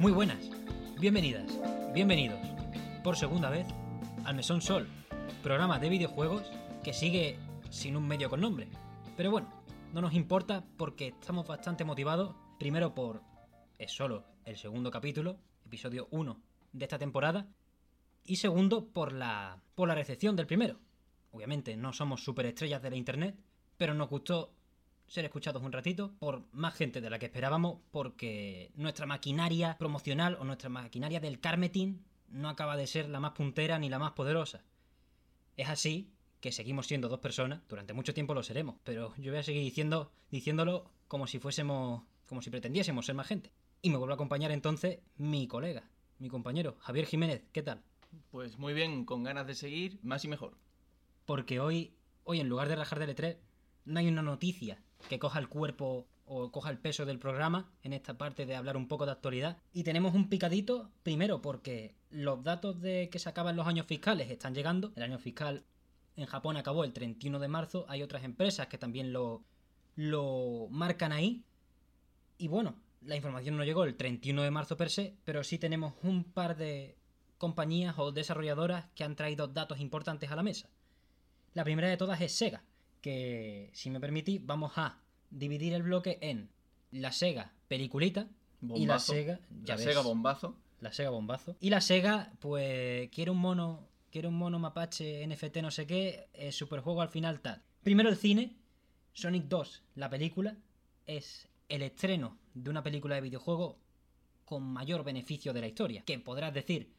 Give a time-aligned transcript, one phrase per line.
[0.00, 0.48] Muy buenas,
[0.98, 1.46] bienvenidas,
[1.92, 2.40] bienvenidos,
[3.04, 3.66] por segunda vez,
[4.24, 4.88] al Mesón Sol,
[5.42, 6.50] programa de videojuegos
[6.82, 7.36] que sigue
[7.68, 8.66] sin un medio con nombre.
[9.18, 9.52] Pero bueno,
[9.92, 13.20] no nos importa porque estamos bastante motivados, primero por...
[13.76, 15.36] es solo el segundo capítulo,
[15.66, 16.40] episodio 1
[16.72, 17.46] de esta temporada,
[18.24, 20.80] y segundo por la, por la recepción del primero.
[21.30, 23.38] Obviamente no somos superestrellas de la internet,
[23.76, 24.54] pero nos gustó
[25.10, 30.36] ser escuchados un ratito por más gente de la que esperábamos, porque nuestra maquinaria promocional
[30.38, 34.12] o nuestra maquinaria del carmetín no acaba de ser la más puntera ni la más
[34.12, 34.62] poderosa.
[35.56, 39.40] Es así que seguimos siendo dos personas, durante mucho tiempo lo seremos, pero yo voy
[39.40, 43.50] a seguir diciendo, diciéndolo como si fuésemos, como si pretendiésemos ser más gente.
[43.82, 47.82] Y me vuelve a acompañar entonces mi colega, mi compañero, Javier Jiménez, ¿qué tal?
[48.30, 50.56] Pues muy bien, con ganas de seguir, más y mejor.
[51.26, 53.38] Porque hoy, hoy en lugar de rajar del E3,
[53.86, 57.92] no hay una noticia que coja el cuerpo o coja el peso del programa en
[57.92, 59.56] esta parte de hablar un poco de actualidad.
[59.72, 64.30] Y tenemos un picadito, primero porque los datos de que se acaban los años fiscales
[64.30, 64.92] están llegando.
[64.94, 65.64] El año fiscal
[66.16, 67.84] en Japón acabó el 31 de marzo.
[67.88, 69.42] Hay otras empresas que también lo,
[69.96, 71.42] lo marcan ahí.
[72.38, 75.94] Y bueno, la información no llegó el 31 de marzo per se, pero sí tenemos
[76.02, 76.96] un par de
[77.38, 80.68] compañías o desarrolladoras que han traído datos importantes a la mesa.
[81.54, 82.62] La primera de todas es Sega,
[83.00, 84.98] que si me permitís vamos a
[85.30, 86.50] dividir el bloque en
[86.90, 88.28] la Sega peliculita
[88.74, 88.98] y la.
[88.98, 90.56] Sega, ya la ves, Sega Bombazo.
[90.80, 95.58] la Sega bombazo y la Sega pues quiere un mono, quiere un mono mapache NFT
[95.58, 97.62] no sé qué, eh, superjuego al final tal.
[97.82, 98.56] Primero el cine,
[99.12, 100.56] Sonic 2, la película
[101.06, 103.78] es el estreno de una película de videojuego
[104.44, 106.92] con mayor beneficio de la historia, que podrás decir,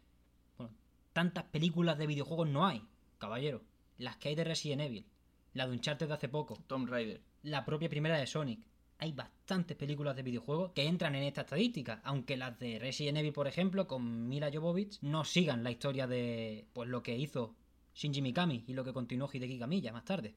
[0.57, 0.73] bueno,
[1.13, 2.81] tantas películas de videojuegos no hay,
[3.17, 3.61] caballero.
[3.97, 5.05] Las que hay de Resident Evil,
[5.53, 7.21] la de Uncharted de hace poco, Tomb Raider.
[7.43, 8.65] la propia primera de Sonic.
[8.99, 13.33] Hay bastantes películas de videojuegos que entran en esta estadística, aunque las de Resident Evil,
[13.33, 17.55] por ejemplo, con Mila Jovovich, no sigan la historia de pues lo que hizo
[17.95, 20.35] Shinji Mikami y lo que continuó Hideki Kamiya más tarde.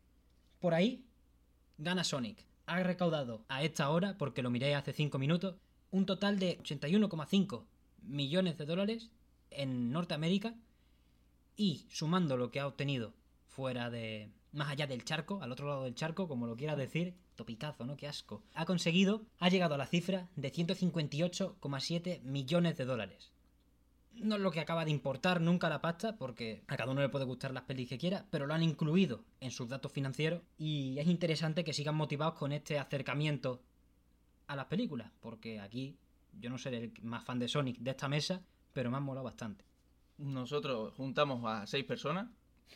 [0.60, 1.04] Por ahí
[1.76, 2.46] gana Sonic.
[2.66, 5.56] Ha recaudado a esta hora, porque lo miré hace 5 minutos,
[5.90, 7.64] un total de 81,5
[8.02, 9.10] millones de dólares
[9.50, 10.54] en Norteamérica
[11.56, 13.12] y sumando lo que ha obtenido
[13.46, 17.14] fuera de más allá del charco, al otro lado del charco, como lo quieras decir,
[17.34, 17.96] topicazo, ¿no?
[17.96, 18.42] Qué asco.
[18.54, 23.32] Ha conseguido, ha llegado a la cifra de 158,7 millones de dólares.
[24.12, 27.08] No es lo que acaba de importar nunca la pasta, porque a cada uno le
[27.08, 30.96] puede gustar las pelis que quiera, pero lo han incluido en sus datos financieros y
[30.98, 33.60] es interesante que sigan motivados con este acercamiento
[34.46, 35.98] a las películas, porque aquí
[36.32, 39.24] yo no seré el más fan de Sonic de esta mesa, pero me han molado
[39.24, 39.64] bastante.
[40.18, 42.28] Nosotros juntamos a seis personas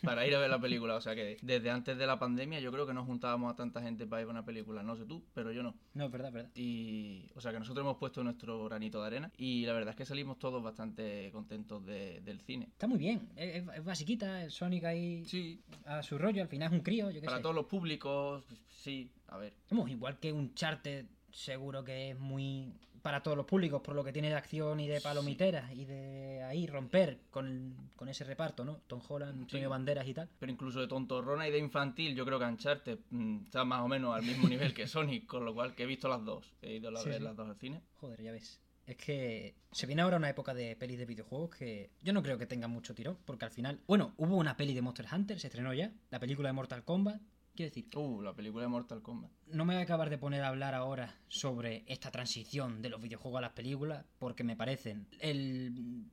[0.03, 0.94] para ir a ver la película.
[0.97, 3.82] O sea que desde antes de la pandemia yo creo que no juntábamos a tanta
[3.82, 4.82] gente para ir a una película.
[4.82, 5.75] No sé tú, pero yo no.
[5.94, 6.50] No, es verdad, es verdad.
[6.54, 9.97] Y, o sea que nosotros hemos puesto nuestro granito de arena y la verdad es
[9.97, 12.66] que salimos todos bastante contentos de- del cine.
[12.72, 16.69] Está muy bien, es, es- es basiquita, Sonic ahí Sí, a su rollo, al final
[16.72, 17.43] es un crío, yo qué para sé.
[17.43, 19.53] todos los públicos, sí, a ver.
[19.88, 22.72] Igual que un charter seguro que es muy
[23.03, 26.42] para todos los públicos, por lo que tiene de acción y de palomiteras y de
[26.42, 28.81] ahí romper con, con ese reparto, ¿no?
[28.86, 29.41] Tom Holland, Sí.
[29.42, 30.28] Antonio Banderas y tal.
[30.38, 33.88] Pero incluso de tontorrona y de infantil, yo creo que Uncharted mm, está más o
[33.88, 36.54] menos al mismo nivel que Sonic, con lo cual que he visto las dos.
[36.62, 37.82] He ido a Sí, ver las dos al cine.
[37.97, 38.60] Joder, ya ves.
[38.86, 42.38] Es que se viene ahora una época de pelis de videojuegos que yo no creo
[42.38, 45.48] que tenga mucho tirón, porque al final, bueno, hubo una peli de Monster Hunter, se
[45.48, 47.20] estrenó ya, la película de Mortal Kombat.
[47.58, 49.32] Quiero decir, Uh, la película de Mortal Kombat.
[49.48, 53.02] No me voy a acabar de poner a hablar ahora sobre esta transición de los
[53.02, 56.04] videojuegos a las películas, porque me parecen, el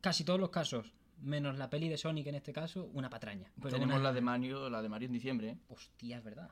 [0.00, 3.50] casi todos los casos, menos la peli de Sonic en este caso, una patraña.
[3.56, 5.58] Pero Tenemos una- la de Mario, la de Mario en diciembre, ¿eh?
[5.68, 6.48] Hostia, es verdad.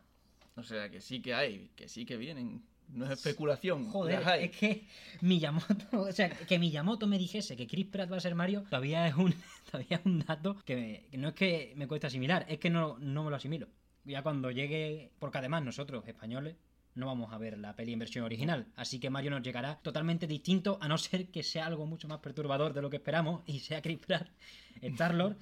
[0.57, 2.65] O sea que sí que hay, que sí que vienen.
[2.89, 3.89] No es especulación.
[3.91, 4.87] Joder, es que
[5.21, 9.07] Miyamoto, o sea, que Miyamoto me dijese que Chris Pratt va a ser Mario, todavía
[9.07, 9.33] es un,
[9.71, 12.71] todavía es un dato que, me- que no es que me cuesta asimilar, es que
[12.71, 13.69] no, no me lo asimilo.
[14.05, 16.57] Ya cuando llegue, porque además nosotros, españoles,
[16.95, 20.27] no vamos a ver la peli en versión original, así que Mario nos llegará totalmente
[20.27, 23.61] distinto, a no ser que sea algo mucho más perturbador de lo que esperamos y
[23.61, 24.29] sea Chris Pratt,
[24.81, 25.37] Star-Lord,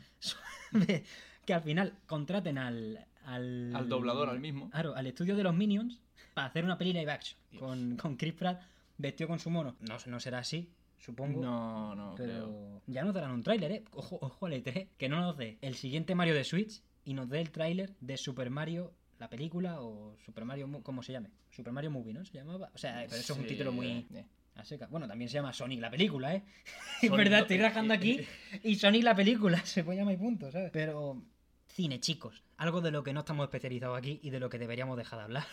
[1.46, 3.06] que al final contraten al...
[3.24, 4.70] Al, Al doblador, al mismo.
[4.70, 6.00] Claro, al estudio de los Minions
[6.34, 8.62] para hacer una peli live action con, con Chris Pratt
[8.96, 9.76] vestido con su mono.
[9.80, 11.40] No, no será así, supongo.
[11.40, 12.82] No, no, pero creo.
[12.86, 13.84] ya nos darán un tráiler, ¿eh?
[13.92, 17.29] Ojo, ojo al E3, que no nos dé el siguiente Mario de Switch y nos
[17.29, 21.31] dé el tráiler de Super Mario, la película o Super Mario, Mo- ¿cómo se llame?
[21.50, 22.25] Super Mario Movie, ¿no?
[22.25, 22.70] Se llamaba.
[22.75, 24.06] O sea, pero eso es un título muy...
[24.14, 24.25] eh.
[24.56, 24.88] A seca.
[24.88, 26.43] Bueno, también se llama Sonic la película, ¿eh?
[27.02, 28.20] es verdad, estoy rajando aquí
[28.64, 30.70] y Sonic la película, se puede llamar y punto, ¿sabes?
[30.73, 31.23] Pero
[31.69, 34.97] cine, chicos, algo de lo que no estamos especializados aquí y de lo que deberíamos
[34.99, 35.44] dejar de hablar.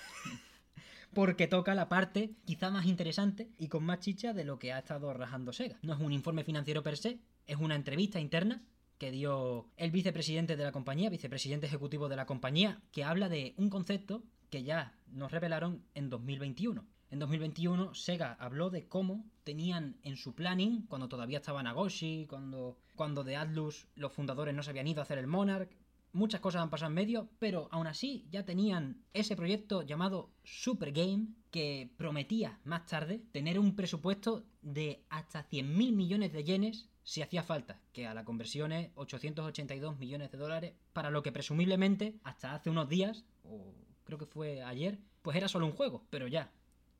[1.14, 4.80] porque toca la parte quizá más interesante y con más chicha de lo que ha
[4.80, 5.78] estado rajando Sega.
[5.84, 8.62] No es un informe financiero per se, es una entrevista interna
[8.98, 13.54] que dio el vicepresidente de la compañía, vicepresidente ejecutivo de la compañía, que habla de
[13.58, 16.86] un concepto que ya nos revelaron en 2021.
[17.10, 22.78] En 2021 Sega habló de cómo tenían en su planning, cuando todavía estaba Nagoshi, cuando,
[22.96, 25.72] cuando de Atlus los fundadores no se habían ido a hacer el Monarch,
[26.12, 30.92] muchas cosas han pasado en medio, pero aún así ya tenían ese proyecto llamado Super
[30.92, 37.22] Game que prometía más tarde tener un presupuesto de hasta 100.000 millones de yenes si
[37.22, 42.20] hacía falta, que a la conversión es 882 millones de dólares, para lo que presumiblemente
[42.26, 43.74] hasta hace unos días, o
[44.04, 46.52] creo que fue ayer, pues era solo un juego, pero ya.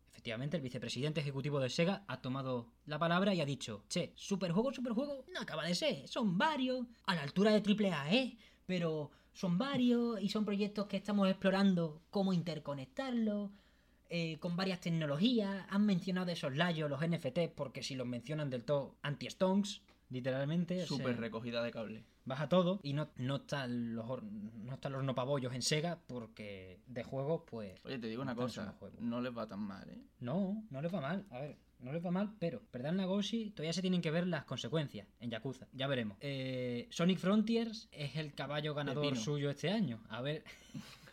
[0.10, 4.72] Efectivamente, el vicepresidente ejecutivo de Sega ha tomado la palabra y ha dicho, che, superjuego,
[4.72, 8.38] superjuego, no acaba de ser, son varios, a la altura de AAA, ¿eh?
[8.66, 13.52] Pero son varios y son proyectos que estamos explorando cómo interconectarlos,
[14.10, 15.66] eh, con varias tecnologías.
[15.68, 20.84] Han mencionado esos layos, los NFT, porque si los mencionan del todo, anti-stonks, literalmente.
[20.84, 22.04] o Súper sea, recogida de cable.
[22.26, 27.04] baja todo y no, no están los no están los nopabollos en Sega porque de
[27.04, 30.02] juegos pues Oye, te digo no una cosa, no les va tan mal, ¿eh?
[30.20, 33.72] no no les va mal a ver no les va mal pero verdad Nagoshi todavía
[33.72, 38.34] se tienen que ver las consecuencias en Yakuza ya veremos Eh, Sonic Frontiers es el
[38.34, 40.44] caballo ganador suyo este año a ver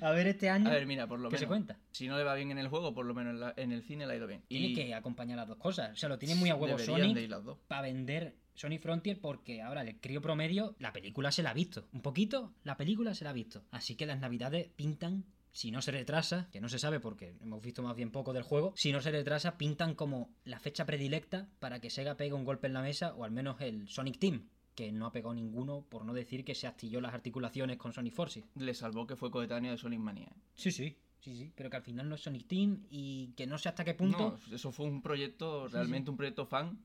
[0.00, 1.48] a ver este año A ver, mira, por lo qué se menos.
[1.66, 3.72] cuenta Si no le va bien en el juego, por lo menos en, la- en
[3.72, 4.42] el cine le ha ido bien.
[4.48, 7.58] tiene Y que acompañar las dos cosas o sea lo tiene muy a huevo dos.
[7.68, 11.88] para vender Sonic Frontier porque ahora el crío promedio la película se la ha visto.
[11.92, 13.64] Un poquito, la película se la ha visto.
[13.70, 17.62] Así que las navidades pintan, si no se retrasa, que no se sabe porque hemos
[17.62, 21.48] visto más bien poco del juego, si no se retrasa pintan como la fecha predilecta
[21.60, 24.48] para que Sega pegue un golpe en la mesa o al menos el Sonic Team.
[24.74, 28.14] Que no ha pegado ninguno, por no decir que se astilló las articulaciones con Sonic
[28.14, 28.44] Forces.
[28.54, 30.28] Le salvó que fue coetáneo de Sonic Mania.
[30.30, 30.40] ¿eh?
[30.54, 31.52] Sí, sí, sí, sí.
[31.54, 34.38] Pero que al final no es Sonic Team y que no sé hasta qué punto.
[34.48, 36.78] No, eso fue un proyecto, Sí, realmente un proyecto fan,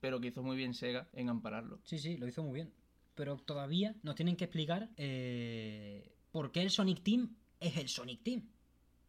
[0.00, 1.80] pero que hizo muy bien Sega en ampararlo.
[1.84, 2.72] Sí, sí, lo hizo muy bien.
[3.14, 8.22] Pero todavía nos tienen que explicar eh, por qué el Sonic Team es el Sonic
[8.24, 8.48] Team.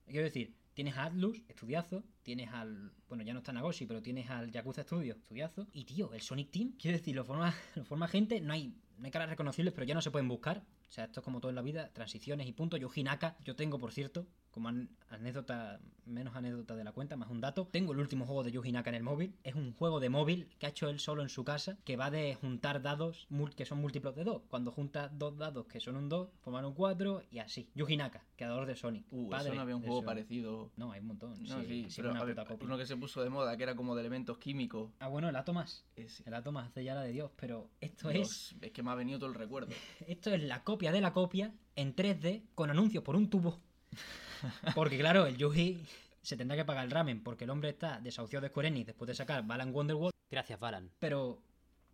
[0.06, 2.92] Quiero decir, tienes a Atlus, estudiazo, tienes al.
[3.08, 5.68] Bueno, ya no está Nagoshi, pero tienes al Yakuza Studio, estudiazo.
[5.72, 7.52] Y tío, el Sonic Team, quiero decir, lo forma,
[7.86, 10.64] forma gente, no hay, no hay caras reconocibles, pero ya no se pueden buscar.
[10.88, 12.78] O sea, esto es como todo en la vida, transiciones y punto.
[12.78, 17.30] Yuji Naka, yo tengo, por cierto, como an- anécdota, menos anécdota de la cuenta, más
[17.30, 17.68] un dato.
[17.72, 19.36] Tengo el último juego de Yuji Naka en el móvil.
[19.44, 22.10] Es un juego de móvil que ha hecho él solo en su casa, que va
[22.10, 24.44] de juntar dados que son múltiplos de dos.
[24.48, 27.70] Cuando juntas dos dados que son un 2, forman un 4 y así.
[27.76, 29.06] Yuji Naka, creador de Sonic.
[29.12, 30.06] Uh, padre eso no había un juego Sonic.
[30.08, 30.72] parecido.
[30.78, 31.32] No, hay un montón.
[31.44, 32.66] No, sí, sí, sí, pero una a ver, puta copia.
[32.66, 34.92] uno que se puso de moda, que era como de elementos químicos.
[35.00, 35.84] Ah, bueno, el Atomas.
[35.98, 36.24] Ese.
[36.26, 38.96] El Atomas hace ya la de Dios, pero esto es Dios, es que me ha
[38.96, 39.74] venido todo el recuerdo.
[40.08, 43.60] Esto es la copia de la copia en 3D con anuncios por un tubo.
[44.74, 45.82] Porque claro, el Yuji
[46.22, 49.08] se tendrá que pagar el ramen porque el hombre está desahuciado de Square Enix después
[49.08, 50.14] de sacar Balan Wonderworld.
[50.32, 50.90] Gracias, Balan.
[51.00, 51.40] Pero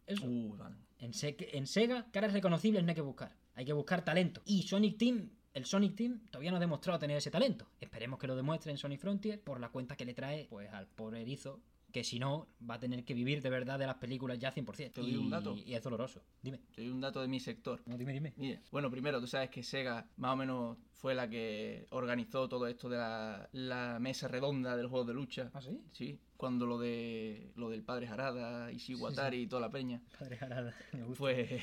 [0.08, 0.76] eso, Uh, vale.
[1.00, 3.36] en, Se- en Sega, caras reconocibles no hay que buscar.
[3.56, 4.42] Hay que buscar talento.
[4.46, 7.68] Y Sonic Team, el Sonic Team todavía no ha demostrado tener ese talento.
[7.82, 10.88] Esperemos que lo demuestre en Sonic Frontier por la cuenta que le trae pues al
[10.88, 11.60] pobre erizo.
[11.92, 14.92] Que si no, va a tener que vivir de verdad de las películas ya 100%.
[14.92, 15.56] Te doy y, un dato.
[15.58, 16.24] y es doloroso.
[16.42, 16.60] Dime.
[16.74, 17.82] Te doy un dato de mi sector.
[17.86, 18.34] No, dime, dime.
[18.38, 22.68] Mira, bueno, primero, tú sabes que Sega más o menos fue la que organizó todo
[22.68, 25.50] esto de la, la mesa redonda del juego de lucha.
[25.54, 25.82] ¿Ah, sí?
[25.92, 30.76] Sí, cuando lo de lo del padre Harada, Ishiwatari y toda la peña, Padre Jarada,
[30.94, 31.20] me gusta.
[31.20, 31.62] pues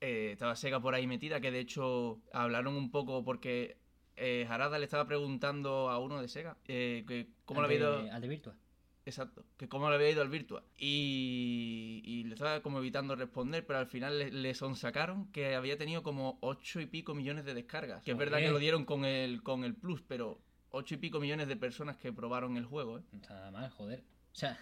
[0.00, 3.76] eh, estaba Sega por ahí metida, que de hecho hablaron un poco porque
[4.16, 8.12] eh, Harada le estaba preguntando a uno de Sega eh, que cómo le había ido...
[8.12, 8.54] Al de Virtua.
[9.06, 10.64] Exacto, que cómo le había ido al Virtua.
[10.78, 15.76] Y, y le estaba como evitando responder, pero al final le, le sonsacaron que había
[15.76, 18.02] tenido como ocho y pico millones de descargas.
[18.02, 21.20] Que es verdad que lo dieron con el, con el Plus, pero ocho y pico
[21.20, 23.02] millones de personas que probaron el juego, ¿eh?
[23.28, 24.02] Nada mal, joder.
[24.32, 24.58] O sea,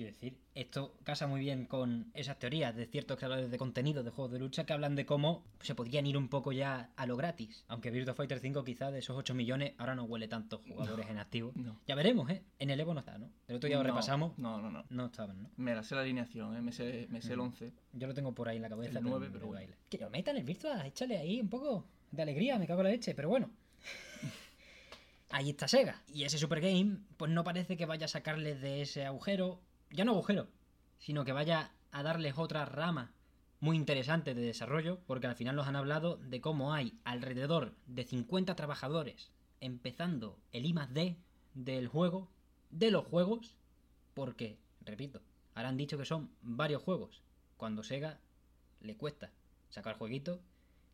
[0.00, 4.10] quiero decir, esto casa muy bien con esas teorías de ciertos creadores de contenido de
[4.10, 7.18] juegos de lucha que hablan de cómo se podrían ir un poco ya a lo
[7.18, 7.64] gratis.
[7.68, 11.18] Aunque Virtua Fighter 5 quizá de esos 8 millones ahora no huele tantos jugadores en
[11.18, 11.52] activo.
[11.54, 11.78] No.
[11.86, 12.42] Ya veremos, ¿eh?
[12.58, 13.30] En el Evo no está, ¿no?
[13.46, 14.38] El otro día lo No, repasamos.
[14.38, 14.84] No, no, no.
[14.88, 15.50] No estaban, ¿no?
[15.58, 16.62] Me la sé la alineación, ¿eh?
[16.62, 17.42] me sé, me sé el Mm.
[17.42, 17.72] 11.
[17.92, 18.98] Yo lo tengo por ahí en la cabeza.
[18.98, 19.66] El pero nueve, no pero bueno.
[19.90, 22.90] Que lo metan el Virtua, échale ahí un poco de alegría, me cago en la
[22.92, 23.50] leche, pero bueno.
[25.30, 26.00] ahí está Sega.
[26.12, 29.60] Y ese Super Game, pues no parece que vaya a sacarles de ese agujero.
[29.92, 30.48] Ya no agujero,
[30.98, 33.12] sino que vaya a darles otra rama
[33.58, 38.04] muy interesante de desarrollo, porque al final nos han hablado de cómo hay alrededor de
[38.04, 41.16] 50 trabajadores empezando el I D
[41.54, 42.30] del juego,
[42.70, 43.56] de los juegos,
[44.14, 45.20] porque, repito,
[45.54, 47.22] ahora han dicho que son varios juegos.
[47.56, 48.20] Cuando Sega
[48.80, 49.32] le cuesta
[49.68, 50.40] sacar jueguitos,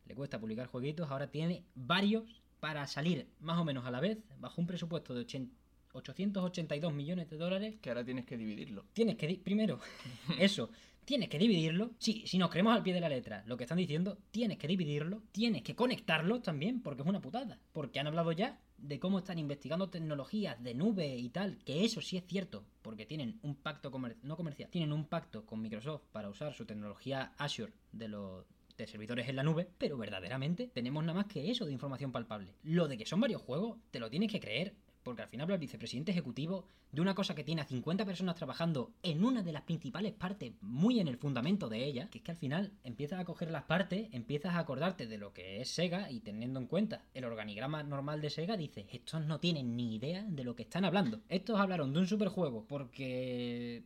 [0.05, 4.17] le cuesta publicar jueguitos, ahora tiene varios para salir más o menos a la vez,
[4.39, 5.55] bajo un presupuesto de 80
[5.97, 8.85] 882 millones de dólares, Que ahora tienes que dividirlo.
[8.93, 9.79] tienes que, di- primero,
[10.39, 10.69] eso,
[11.05, 11.91] tienes que dividirlo.
[11.99, 14.67] Si, si nos creemos al pie de la letra lo que están diciendo, tienes que
[14.67, 17.59] dividirlo, tienes que conectarlo también, porque es una putada.
[17.73, 21.99] Porque han hablado ya de cómo están investigando tecnologías de nube y tal, que eso
[22.01, 26.03] sí es cierto, porque tienen un pacto comer- no comercial, tienen un pacto con Microsoft
[26.11, 28.45] para usar su tecnología Azure de los
[28.77, 32.53] de servidores en la nube, pero verdaderamente tenemos nada más que eso de información palpable.
[32.61, 34.75] Lo de que son varios juegos, te lo tienes que creer,
[35.07, 38.35] porque al final habla el vicepresidente ejecutivo de una cosa que tiene a 50 personas
[38.35, 42.23] trabajando en una de las principales partes, muy en el fundamento de ella, que es
[42.25, 45.69] que al final empiezas a coger las partes, empiezas a acordarte de lo que es
[45.69, 49.95] Sega y teniendo en cuenta el organigrama normal de Sega, dices, estos no tienen ni
[49.95, 51.21] idea de lo que están hablando.
[51.29, 53.85] Estos hablaron de un superjuego porque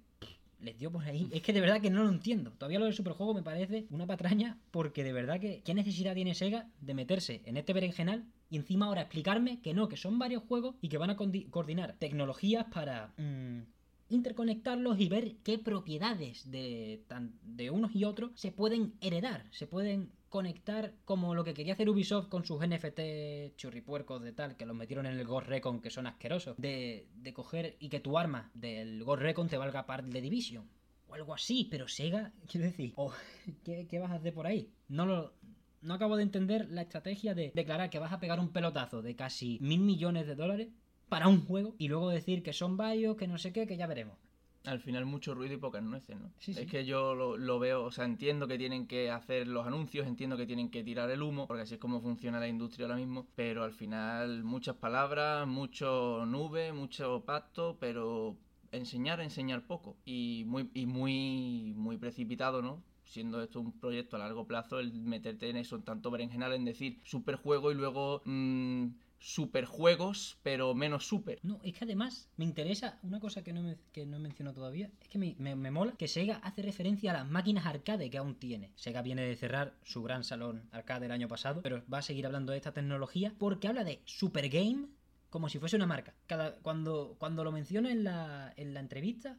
[0.61, 1.27] les dio por ahí.
[1.31, 2.51] Es que de verdad que no lo entiendo.
[2.51, 6.33] Todavía lo del superjuego me parece una patraña porque de verdad que ¿qué necesidad tiene
[6.35, 10.43] Sega de meterse en este berenjenal y encima ahora explicarme que no, que son varios
[10.43, 13.61] juegos y que van a coordinar tecnologías para mm,
[14.09, 19.67] interconectarlos y ver qué propiedades de, tan- de unos y otros se pueden heredar, se
[19.67, 24.65] pueden conectar como lo que quería hacer Ubisoft con sus NFT churripuercos de tal, que
[24.65, 28.17] los metieron en el Ghost Recon, que son asquerosos, de, de coger y que tu
[28.17, 30.69] arma del Ghost Recon te valga par de Division.
[31.07, 33.11] O algo así, pero Sega, quiero decir, o,
[33.65, 34.71] ¿qué, ¿qué vas a hacer por ahí?
[34.87, 35.33] No lo,
[35.81, 39.17] no acabo de entender la estrategia de declarar que vas a pegar un pelotazo de
[39.17, 40.69] casi mil millones de dólares
[41.09, 43.85] para un juego y luego decir que son varios, que no sé qué, que ya
[43.85, 44.17] veremos.
[44.63, 46.31] Al final mucho ruido y pocas nueces, ¿no?
[46.37, 46.61] Sí, sí.
[46.61, 50.05] Es que yo lo, lo veo, o sea, entiendo que tienen que hacer los anuncios,
[50.05, 52.97] entiendo que tienen que tirar el humo, porque así es como funciona la industria ahora
[52.97, 58.37] mismo, pero al final muchas palabras, mucho nube, mucho pacto, pero
[58.71, 62.83] enseñar, enseñar poco y muy, y muy, muy precipitado, ¿no?
[63.03, 66.65] Siendo esto un proyecto a largo plazo, el meterte en eso, en tanto berenjenal, en
[66.65, 68.87] decir superjuego y luego mm,
[69.21, 71.39] superjuegos, pero menos super.
[71.43, 74.55] No, es que además me interesa una cosa que no, me, que no he mencionado
[74.55, 74.89] todavía.
[75.01, 78.17] Es que me, me- me mola que Sega hace referencia a las máquinas arcade que
[78.17, 78.71] aún tiene.
[78.75, 82.25] Sega viene de cerrar su gran salón arcade el año pasado, pero va a seguir
[82.25, 84.87] hablando de esta tecnología porque habla de Super Game
[85.29, 86.13] como si fuese una marca.
[86.27, 89.37] Cada, cuando, cuando lo menciona en la, en la entrevista,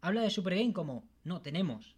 [0.00, 1.94] habla de Super Game como, no, tenemos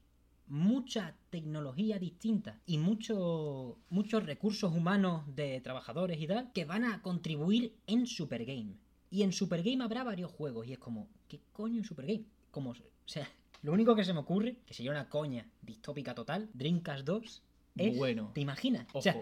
[0.50, 7.00] mucha tecnología distinta y mucho, muchos recursos humanos de trabajadores y tal que van a
[7.02, 8.75] contribuir en Super Game.
[9.11, 12.25] Y en Super Game habrá varios juegos y es como, ¿qué coño es Super Game?
[12.50, 12.76] Como, o
[13.07, 13.28] sea,
[13.62, 17.42] lo único que se me ocurre, que sería una coña distópica total, Dreamcast 2,
[17.76, 18.33] es, Bueno.
[18.35, 18.87] ¿te imaginas?
[18.92, 19.14] Ojo, o sea,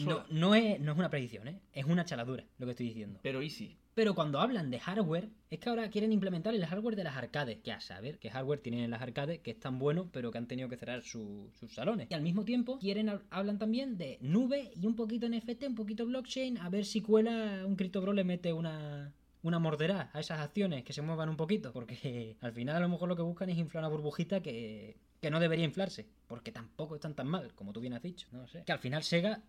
[0.00, 1.60] no, no, es, no es una predicción, ¿eh?
[1.72, 3.20] es una chaladura lo que estoy diciendo.
[3.22, 3.78] Pero easy.
[3.94, 7.58] Pero cuando hablan de hardware, es que ahora quieren implementar el hardware de las arcades.
[7.62, 10.38] Que a saber qué hardware tienen en las arcades que es tan bueno, pero que
[10.38, 12.08] han tenido que cerrar su- sus salones.
[12.10, 15.74] Y al mismo tiempo, quieren hab- hablan también de nube y un poquito NFT, un
[15.74, 19.12] poquito blockchain, a ver si cuela un CryptoBro le mete una.
[19.44, 22.88] Una morderá a esas acciones que se muevan un poquito, porque al final a lo
[22.88, 26.94] mejor lo que buscan es inflar una burbujita que, que no debería inflarse, porque tampoco
[26.94, 28.28] están tan mal, como tú bien has dicho.
[28.30, 28.62] No sé.
[28.64, 29.42] Que al final Sega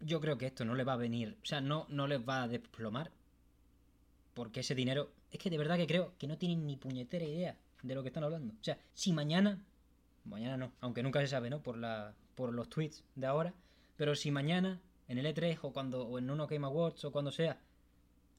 [0.00, 2.42] yo creo que esto no le va a venir, o sea, no, no les va
[2.42, 3.10] a desplomar.
[4.34, 7.56] Porque ese dinero, es que de verdad que creo que no tienen ni puñetera idea
[7.82, 8.54] de lo que están hablando.
[8.54, 9.60] O sea, si mañana,
[10.24, 11.60] mañana no, aunque nunca se sabe, ¿no?
[11.60, 13.52] Por, la, por los tweets de ahora,
[13.96, 17.32] pero si mañana, en el E3 o, cuando, o en uno Game Awards o cuando
[17.32, 17.58] sea,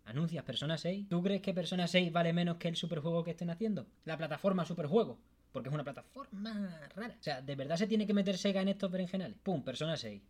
[0.05, 3.49] anuncias Persona 6, ¿tú crees que Persona 6 vale menos que el superjuego que estén
[3.49, 3.85] haciendo?
[4.05, 5.19] La plataforma superjuego.
[5.51, 7.15] Porque es una plataforma rara.
[7.19, 9.37] O sea, ¿de verdad se tiene que meter Sega en estos berenjenales?
[9.41, 10.21] Pum, Persona 6.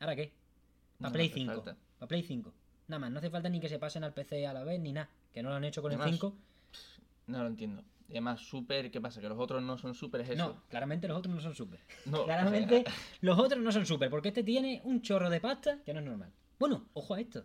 [0.00, 0.32] ¿Ahora qué?
[1.04, 1.52] Para No Play hace 5.
[1.52, 1.76] falta.
[1.98, 2.52] Para Play 5.
[2.88, 4.92] Nada más, no hace falta ni que se pasen al PC a la vez ni
[4.92, 5.10] nada.
[5.32, 6.36] Que no lo han hecho con el Además, 5.
[7.26, 7.82] No lo entiendo.
[8.08, 9.20] Y además, super, ¿qué pasa?
[9.20, 10.48] Que los otros no son super, es eso.
[10.48, 11.80] No, claramente los otros no son super.
[12.06, 14.10] No, o claramente sea, los otros no son super.
[14.10, 16.30] Porque este tiene un chorro de pasta que no es normal.
[16.58, 17.44] Bueno, ojo a esto.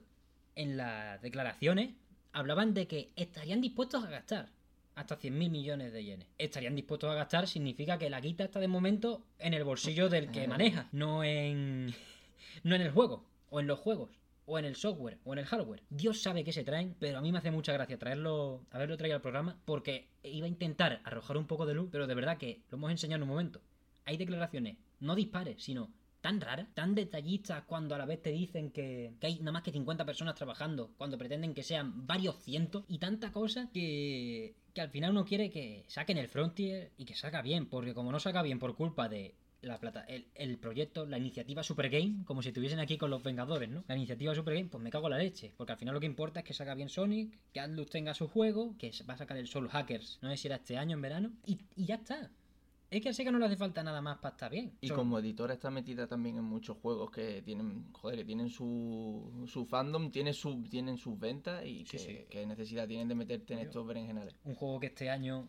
[0.56, 1.92] En las declaraciones
[2.34, 4.50] hablaban de que estarían dispuestos a gastar
[4.96, 6.28] hasta 100.000 millones de yenes.
[6.38, 10.30] Estarían dispuestos a gastar significa que la guita está de momento en el bolsillo del
[10.32, 11.94] que maneja, no en
[12.63, 15.46] no en el juego o en los juegos o en el software o en el
[15.46, 15.84] hardware.
[15.89, 19.15] Dios sabe qué se traen, pero a mí me hace mucha gracia traerlo, haberlo traído
[19.15, 22.63] al programa porque iba a intentar arrojar un poco de luz, pero de verdad que
[22.70, 23.62] lo hemos enseñado en un momento.
[24.06, 25.91] Hay declaraciones no dispares, sino
[26.22, 29.63] tan raras, tan detallistas cuando a la vez te dicen que, que hay nada más
[29.63, 34.82] que 50 personas trabajando, cuando pretenden que sean varios cientos y tanta cosa que, que
[34.82, 38.20] al final uno quiere que saquen el Frontier y que salga bien, porque como no
[38.20, 42.42] saca bien por culpa de la plata, el, el proyecto, la iniciativa Super Game, como
[42.42, 43.84] si estuviesen aquí con los Vengadores, ¿no?
[43.88, 46.06] La iniciativa Super Game, pues me cago en la leche, porque al final lo que
[46.06, 49.38] importa es que salga bien Sonic, que Atlus tenga su juego, que va a sacar
[49.38, 52.32] el Soul Hackers, no sé si era este año en verano, y, y ya está.
[52.89, 54.72] Es que a Sega no le hace falta nada más para estar bien.
[54.82, 59.46] Y como editora está metida también en muchos juegos que tienen, joder, que tienen su,
[59.46, 62.18] su fandom, tiene su, tienen sus ventas y Sí, que, sí.
[62.32, 64.34] que necesidad tienen de meterte en Yo- estos berenjenales.
[64.44, 65.48] un juego que este año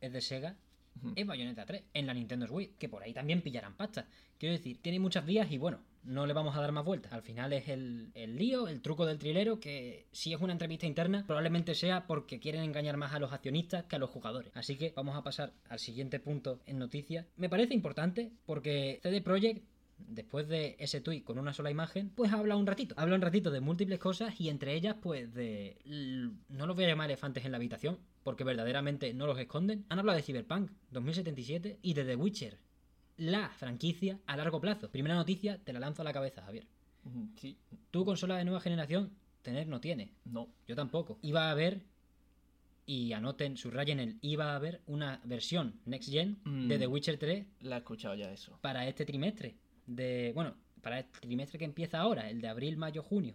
[0.00, 0.56] es de Sega
[0.96, 1.12] Ujú.
[1.16, 4.06] es Bayonetta 3 en la Nintendo Switch, que por ahí también pillarán pasta.
[4.38, 7.12] Quiero decir, tiene muchas vías y bueno, no le vamos a dar más vueltas.
[7.12, 10.86] Al final es el, el lío, el truco del trilero, que si es una entrevista
[10.86, 14.52] interna, probablemente sea porque quieren engañar más a los accionistas que a los jugadores.
[14.54, 17.26] Así que vamos a pasar al siguiente punto en noticias.
[17.36, 19.64] Me parece importante porque CD Projekt
[20.08, 22.94] después de ese tuit con una sola imagen, pues habla un ratito.
[22.98, 25.76] Habla un ratito de múltiples cosas y entre ellas, pues de.
[26.48, 29.84] No los voy a llamar elefantes en la habitación, porque verdaderamente no los esconden.
[29.88, 32.58] Han hablado de Cyberpunk 2077 y de The Witcher,
[33.16, 34.90] la franquicia a largo plazo.
[34.90, 36.66] Primera noticia, te la lanzo a la cabeza, Javier.
[37.36, 37.56] Sí,
[37.90, 39.12] Tu consola de nueva generación,
[39.42, 40.12] tener no tiene.
[40.24, 40.48] no.
[40.66, 41.18] Yo tampoco.
[41.22, 41.82] Iba a haber.
[42.86, 44.18] Y anoten, subrayen el.
[44.20, 46.78] Iba a haber una versión Next Gen de Mm.
[46.80, 48.58] The Witcher 3 La he escuchado ya eso.
[48.60, 49.54] para este trimestre.
[49.86, 50.32] De.
[50.34, 53.34] Bueno, para este trimestre que empieza ahora, el de abril, mayo, junio.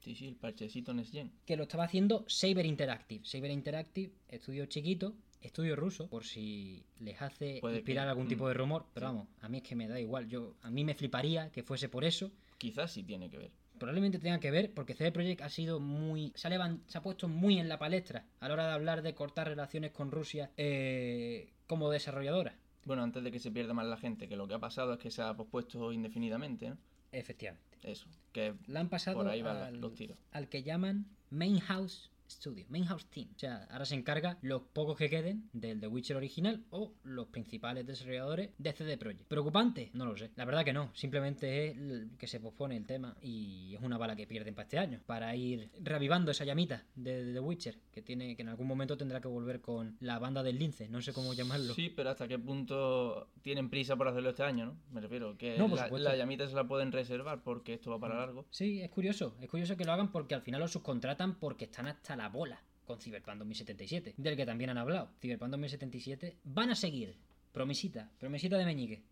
[0.00, 1.30] Sí, sí, el parchecito Next Gen.
[1.44, 3.24] Que lo estaba haciendo Saber Interactive.
[3.24, 8.44] Saber Interactive, estudio chiquito, estudio ruso, por si les hace Puede inspirar que- algún tipo
[8.44, 8.86] mm, de rumor.
[8.94, 9.12] Pero sí.
[9.14, 10.26] vamos, a mí es que me da igual.
[10.28, 12.30] Yo, a mí me fliparía que fuese por eso.
[12.58, 13.50] Quizás sí tiene que ver.
[13.78, 16.32] Probablemente tenga que ver porque CD Projekt ha sido muy.
[16.34, 19.00] Se ha, levan- se ha puesto muy en la palestra a la hora de hablar
[19.02, 22.58] de cortar relaciones con Rusia eh, como desarrolladora.
[22.84, 24.98] Bueno, antes de que se pierda más la gente, que lo que ha pasado es
[24.98, 26.78] que se ha pospuesto indefinidamente, ¿no?
[27.12, 27.69] Efectivamente.
[27.82, 30.18] Eso, que La han pasado por ahí van al, los tiros.
[30.32, 33.28] al que llaman Main House Studio, Main House Team.
[33.34, 37.26] O sea, ahora se encarga los pocos que queden del The Witcher original o los
[37.28, 39.26] principales desarrolladores de CD Projekt.
[39.28, 39.90] ¿Preocupante?
[39.92, 40.30] No lo sé.
[40.36, 40.90] La verdad que no.
[40.94, 41.76] Simplemente es
[42.18, 45.00] que se pospone el tema y es una bala que pierden para este año.
[45.06, 48.96] Para ir reavivando esa llamita de, de The Witcher que tiene que en algún momento
[48.96, 50.88] tendrá que volver con la banda del lince.
[50.88, 51.74] No sé cómo llamarlo.
[51.74, 54.76] Sí, pero hasta qué punto tienen prisa por hacerlo este año, ¿no?
[54.92, 58.16] Me refiero, que No, la, la llamita se la pueden reservar porque esto va para
[58.16, 58.46] largo.
[58.50, 59.36] Sí, es curioso.
[59.40, 62.62] Es curioso que lo hagan porque al final los subcontratan porque están hasta la bola
[62.84, 65.10] con Cyberpunk 2077, del que también han hablado.
[65.20, 67.16] Cyberpunk 2077 van a seguir.
[67.52, 69.02] Promesita, promesita de meñique.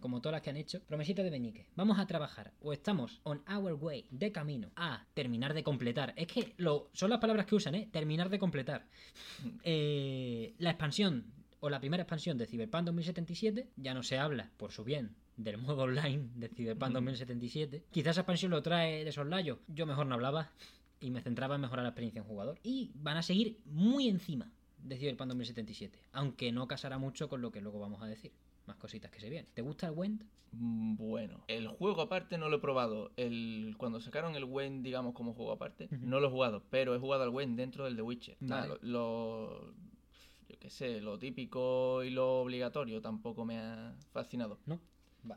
[0.00, 1.66] Como todas las que han hecho, promesita de meñique.
[1.76, 6.14] Vamos a trabajar o estamos on our way, de camino, a terminar de completar.
[6.16, 7.88] Es que lo, son las palabras que usan, ¿eh?
[7.92, 8.86] Terminar de completar.
[9.62, 11.26] Eh, la expansión
[11.60, 15.58] o la primera expansión de Cyberpunk 2077 ya no se habla, por su bien, del
[15.58, 16.94] modo online de Cyberpunk Ujú.
[16.94, 17.84] 2077.
[17.90, 19.58] Quizás esa expansión lo trae de soslayo.
[19.66, 20.52] Yo mejor no hablaba
[21.04, 22.58] y me centraba en mejorar la experiencia en jugador.
[22.62, 27.50] Y van a seguir muy encima de Cyberpunk 2077, aunque no casará mucho con lo
[27.52, 28.32] que luego vamos a decir.
[28.66, 29.50] Más cositas que se vienen.
[29.52, 30.24] ¿Te gusta el Wend?
[30.52, 33.12] Mm, Bueno, el juego aparte no lo he probado.
[33.16, 36.98] El, cuando sacaron el Wen, digamos, como juego aparte, no lo he jugado, pero he
[36.98, 38.36] jugado al Wen dentro del The Witcher.
[38.40, 39.74] Nada, lo, lo-
[40.48, 44.58] yo qué sé, lo típico y lo obligatorio tampoco me ha fascinado.
[44.64, 44.80] No.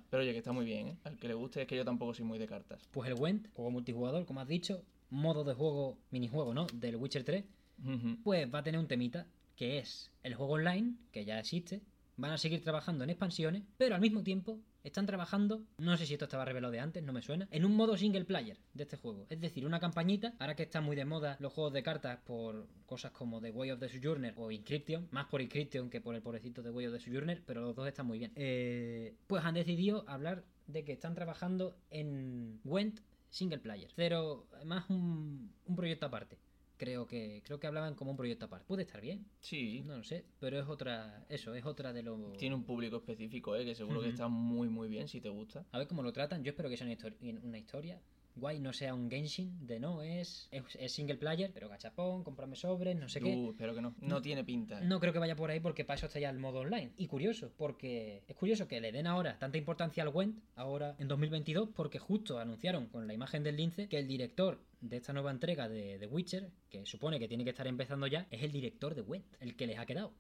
[0.09, 0.97] Pero oye, que está muy bien, ¿eh?
[1.05, 2.87] Al que le guste es que yo tampoco soy muy de cartas.
[2.91, 6.67] Pues el Wend, juego multijugador, como has dicho, modo de juego, minijuego, ¿no?
[6.73, 7.43] Del Witcher 3,
[7.85, 8.17] Ujú.
[8.23, 11.81] pues va a tener un temita que es el juego online, que ya existe.
[12.15, 16.13] Van a seguir trabajando en expansiones, pero al mismo tiempo están trabajando, no sé si
[16.13, 18.97] esto estaba revelado de antes, no me suena, en un modo single player de este
[18.97, 19.25] juego.
[19.29, 22.67] Es decir, una campañita, ahora que están muy de moda los juegos de cartas por
[22.85, 26.21] cosas como The Way of the Sojourner o Inscription, más por Inscription que por el
[26.21, 28.31] pobrecito The Way of the Sojourner, pero los dos están muy bien.
[28.35, 33.01] Eh, pues han decidido hablar de que están trabajando en Went
[33.37, 33.89] single player.
[33.95, 36.37] Cero, más un, un proyecto aparte.
[36.77, 38.65] Creo que creo que hablaban como un proyecto aparte.
[38.67, 42.37] Puede estar bien, Sí, no lo sé, pero es otra, eso, es otra de los...
[42.37, 43.65] tiene un público específico, ¿eh?
[43.65, 45.65] Que seguro que está muy, muy bien si te gusta.
[45.71, 47.99] A ver cómo lo tratan, yo espero que sea una, histori- una historia
[48.37, 52.55] guay, no sea un Genshin de no, es, es, es single player, pero gachapón, comprarme
[52.55, 53.49] sobres, no sé qué.
[53.49, 53.95] Espero que no.
[53.99, 54.79] No tiene pinta.
[54.81, 56.93] No creo que vaya por ahí porque para eso está ya el modo online.
[56.97, 61.07] Y curioso, porque es curioso que le den ahora tanta importancia al Went, ahora en
[61.07, 65.31] 2022, porque justo anunciaron con la imagen del lince que el director de esta nueva
[65.31, 68.95] entrega de The Witcher, que supone que tiene que estar empezando ya, es el director
[68.95, 70.13] de Went, el que les ha quedado.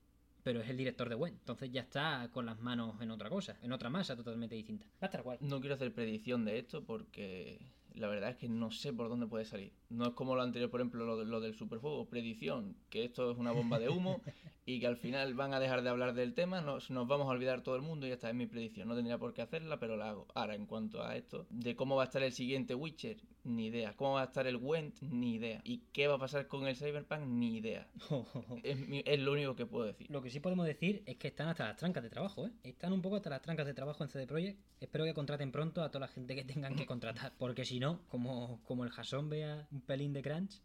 [0.43, 1.39] Pero es el director de Went.
[1.39, 4.85] Entonces ya está con las manos en otra cosa, en otra masa totalmente distinta.
[4.85, 5.39] Va a estar guay.
[5.41, 7.59] No quiero hacer predicción de esto porque
[7.97, 9.73] la verdad es que no sé por dónde puede salir.
[9.89, 13.37] No es como lo anterior, por ejemplo, lo, lo del superjuego, predicción, que esto es
[13.37, 14.21] una bomba de humo
[14.65, 17.31] y que al final van a dejar de hablar del tema, nos, nos vamos a
[17.31, 18.87] olvidar todo el mundo y esta es mi predicción.
[18.87, 20.27] No tendría por qué hacerla, pero la hago.
[20.35, 23.93] Ahora, en cuanto a esto, de cómo va a estar el siguiente Witcher, ni idea.
[23.95, 25.61] Cómo va a estar el Went, ni idea.
[25.63, 27.87] Y qué va a pasar con el Cyberpunk, ni idea.
[28.63, 30.07] Es, es lo único que puedo decir.
[30.09, 32.51] Lo que sí podemos decir es que están hasta las trancas de trabajo, ¿eh?
[32.63, 34.59] Están un poco hasta las trancas de trabajo en CD Projekt.
[34.79, 37.33] Espero que contraten pronto a toda la gente que tengan que contratar.
[37.37, 40.59] Porque si no, como, como el Jason vea un pelín de crunch,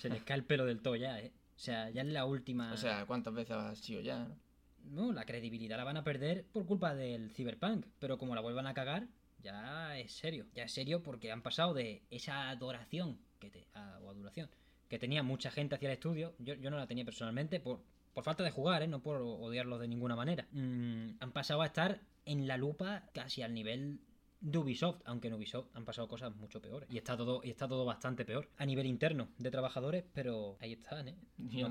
[0.00, 1.32] se les cae el pelo del todo ya, ¿eh?
[1.56, 2.72] O sea, ya es la última.
[2.72, 4.24] O sea, ¿cuántas veces ha sido ya?
[4.24, 4.36] no?
[4.84, 7.86] no, la credibilidad la van a perder por culpa del Cyberpunk.
[7.98, 9.08] Pero como la vuelvan a cagar,
[9.42, 10.46] ya es serio.
[10.54, 13.66] Ya es serio porque han pasado de esa adoración que te,
[14.02, 14.50] o adoración
[14.88, 16.34] que tenía mucha gente hacia el estudio.
[16.38, 18.88] Yo, yo no la tenía personalmente por, por falta de jugar, ¿eh?
[18.88, 20.48] no por odiarlos de ninguna manera.
[20.52, 24.00] Mm, han pasado a estar en la lupa casi al nivel
[24.40, 26.88] de Ubisoft, aunque en Ubisoft han pasado cosas mucho peores.
[26.90, 30.72] Y está todo, y está todo bastante peor a nivel interno de trabajadores, pero ahí
[30.72, 31.16] están, ¿eh?
[31.38, 31.62] Y,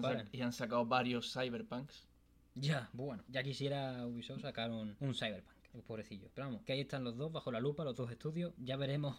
[0.41, 2.07] han, sacado varios cyberpunks.
[2.55, 6.29] Ya, bueno, ya quisiera Ubisoft sacar un, un cyberpunk, el pobrecillo.
[6.33, 8.53] Pero vamos, que ahí están los dos bajo la lupa, los dos estudios.
[8.57, 9.17] Ya veremos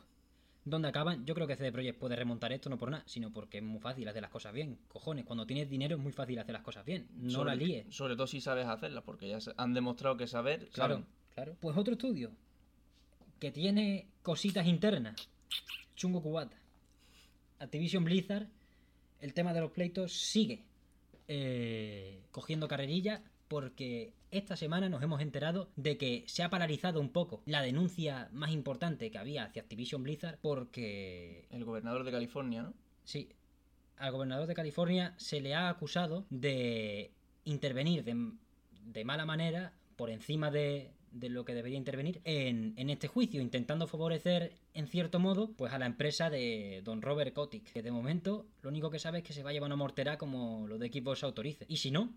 [0.64, 1.24] dónde acaban.
[1.24, 3.80] Yo creo que CD Projekt puede remontar esto no por nada, sino porque es muy
[3.80, 4.78] fácil hacer las cosas bien.
[4.88, 7.08] Cojones, cuando tienes dinero es muy fácil hacer las cosas bien.
[7.14, 7.86] No la líes.
[7.94, 10.68] Sobre todo si sabes hacerlas, porque ya han demostrado que saber.
[10.68, 11.56] Claro, claro.
[11.60, 12.30] Pues otro estudio
[13.38, 15.28] que tiene cositas internas.
[15.96, 16.56] Chungo Cubata.
[17.58, 18.46] Activision Blizzard,
[19.20, 20.64] el tema de los pleitos sigue
[21.28, 27.11] eh, cogiendo carrerilla porque esta semana nos hemos enterado de que se ha paralizado un
[27.11, 31.47] poco la denuncia más importante que había hacia Activision Blizzard porque...
[31.51, 32.75] El gobernador de California, ¿no?
[33.05, 33.29] Sí.
[33.97, 37.12] Al gobernador de California se le ha acusado de
[37.45, 38.33] intervenir de,
[38.85, 43.43] de mala manera por encima de, de lo que debería intervenir en, en, este juicio,
[43.43, 47.90] intentando favorecer en cierto modo pues a la empresa de don Robert Kotick, que de
[47.90, 50.79] momento lo único que sabe es que se va a llevar una mortera como lo
[50.79, 51.66] de Xbox autorice.
[51.69, 52.14] Y si no,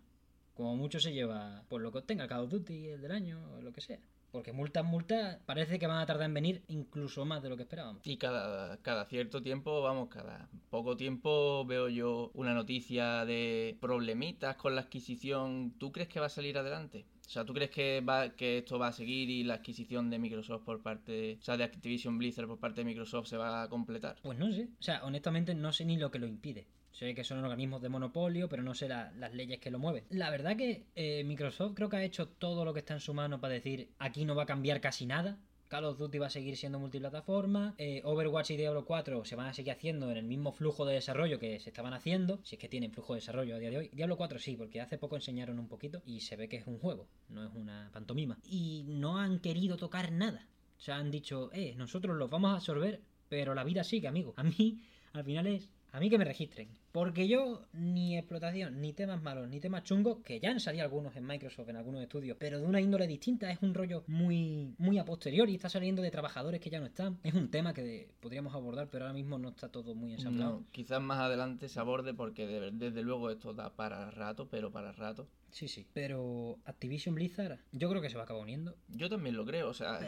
[0.54, 3.40] como mucho se lleva por lo que obtenga el Call of Duty, el del año,
[3.56, 4.00] o lo que sea.
[4.34, 7.64] Porque multas, multas, parece que van a tardar en venir incluso más de lo que
[7.64, 8.02] esperábamos.
[8.08, 14.56] Y cada, cada cierto tiempo, vamos, cada poco tiempo veo yo una noticia de problemitas
[14.56, 15.76] con la adquisición.
[15.78, 17.06] ¿Tú crees que va a salir adelante?
[17.28, 20.18] O sea, ¿tú crees que, va, que esto va a seguir y la adquisición de
[20.18, 23.70] Microsoft por parte, o sea, de Activision Blizzard por parte de Microsoft se va a
[23.70, 24.18] completar?
[24.24, 24.68] Pues no sé.
[24.80, 26.66] O sea, honestamente no sé ni lo que lo impide.
[26.94, 30.06] Sé que son organismos de monopolio, pero no sé las leyes que lo mueven.
[30.12, 33.16] La verdad que eh, Microsoft creo que ha hecho todo lo que está en su
[33.16, 35.40] mano para decir aquí no va a cambiar casi nada.
[35.70, 37.74] Call of Duty va a seguir siendo multiplataforma.
[37.80, 40.94] Eh, Overwatch y Diablo 4 se van a seguir haciendo en el mismo flujo de
[40.94, 42.40] desarrollo que se estaban haciendo.
[42.44, 43.90] Si es que tienen flujo de desarrollo a día de hoy.
[43.92, 46.78] Diablo 4 sí, porque hace poco enseñaron un poquito y se ve que es un
[46.78, 48.38] juego, no es una pantomima.
[48.44, 50.48] Y no han querido tocar nada.
[50.78, 54.36] O sea, han dicho, eh, nosotros los vamos a absorber, pero la vida sigue, amigo.
[54.38, 54.80] A mí,
[55.14, 56.68] al final es a mí que me registren.
[56.92, 61.16] Porque yo ni explotación, ni temas malos, ni temas chungos, que ya han salido algunos
[61.16, 64.98] en Microsoft, en algunos estudios, pero de una índole distinta, es un rollo muy, muy
[64.98, 67.20] a posteriori, está saliendo de trabajadores que ya no están.
[67.24, 70.60] Es un tema que podríamos abordar, pero ahora mismo no está todo muy ensamblado.
[70.62, 74.92] No, quizás más adelante se aborde porque desde luego esto da para rato, pero para
[74.92, 75.28] rato.
[75.52, 75.86] Sí, sí.
[75.94, 78.76] Pero Activision Blizzard, yo creo que se va a acabar uniendo.
[78.90, 80.00] Yo también lo creo, o sea...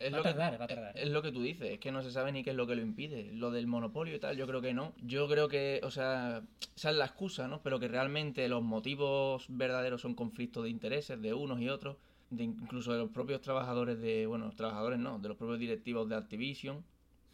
[0.00, 0.98] Es va, lo a tardar, que, va a tardar.
[0.98, 2.74] Es lo que tú dices, es que no se sabe ni qué es lo que
[2.74, 3.32] lo impide.
[3.32, 4.92] Lo del monopolio y tal, yo creo que no.
[5.02, 6.42] Yo creo que, o sea,
[6.76, 7.62] esa es la excusa, ¿no?
[7.62, 11.96] Pero que realmente los motivos verdaderos son conflictos de intereses de unos y otros,
[12.30, 16.16] de incluso de los propios trabajadores de, bueno, trabajadores no, de los propios directivos de
[16.16, 16.84] Activision.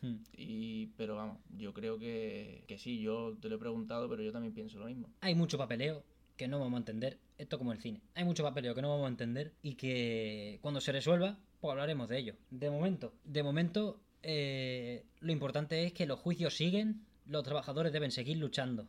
[0.01, 0.17] Hmm.
[0.37, 4.33] Y, pero vamos, yo creo que, que sí, yo te lo he preguntado, pero yo
[4.33, 5.09] también pienso lo mismo.
[5.21, 6.03] Hay mucho papeleo,
[6.43, 7.19] que no vamos a entender.
[7.39, 8.01] Esto como el cine.
[8.15, 12.09] Hay mucho papeleo que no vamos a entender y que cuando se resuelva, pues hablaremos
[12.09, 12.35] de ello.
[12.51, 18.11] De momento, de momento, eh, lo importante es que los juicios siguen, los trabajadores deben
[18.11, 18.89] seguir luchando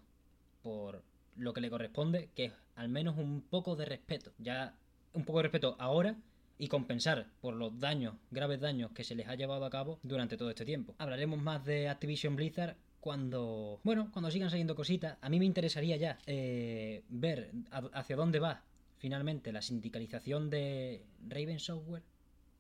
[0.64, 1.04] por
[1.36, 4.32] lo que le corresponde, que es al menos un poco de respeto.
[4.40, 4.76] Ya
[5.14, 6.16] un poco de respeto ahora
[6.58, 10.38] y compensar por los daños, graves daños que se les ha llevado a cabo durante
[10.38, 10.96] todo este tiempo.
[10.98, 15.98] Hablaremos más de Activision Blizzard cuando, bueno, cuando sigan saliendo cositas, a mí me interesaría
[15.98, 17.52] ya eh, ver
[17.92, 18.64] hacia dónde va
[18.98, 22.04] finalmente la sindicalización de Raven Software,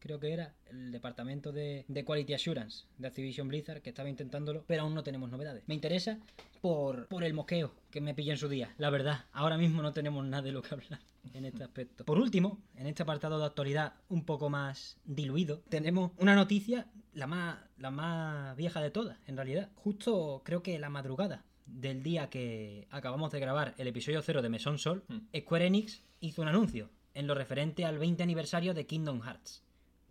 [0.03, 4.81] creo que era el departamento de, Quality Assurance de Activision Blizzard, que estaba intentándolo, pero
[4.81, 5.63] aún no tenemos novedades.
[5.65, 6.19] Me interesa
[6.59, 9.23] por, por el moqueo que me pillé en su día, la verdad.
[9.31, 10.99] Ahora mismo no tenemos nada de lo que hablar
[11.33, 12.03] en este aspecto.
[12.03, 17.25] Por último, en este apartado de actualidad un poco más diluido, tenemos una noticia, la
[17.25, 19.69] más, la más vieja de todas, en realidad.
[19.75, 24.49] Justo creo que la madrugada del día que acabamos de grabar el episodio 0 de
[24.49, 25.37] Meson Sol, hmm.
[25.39, 29.63] Square Enix hizo un anuncio en lo referente al 20 aniversario de Kingdom Hearts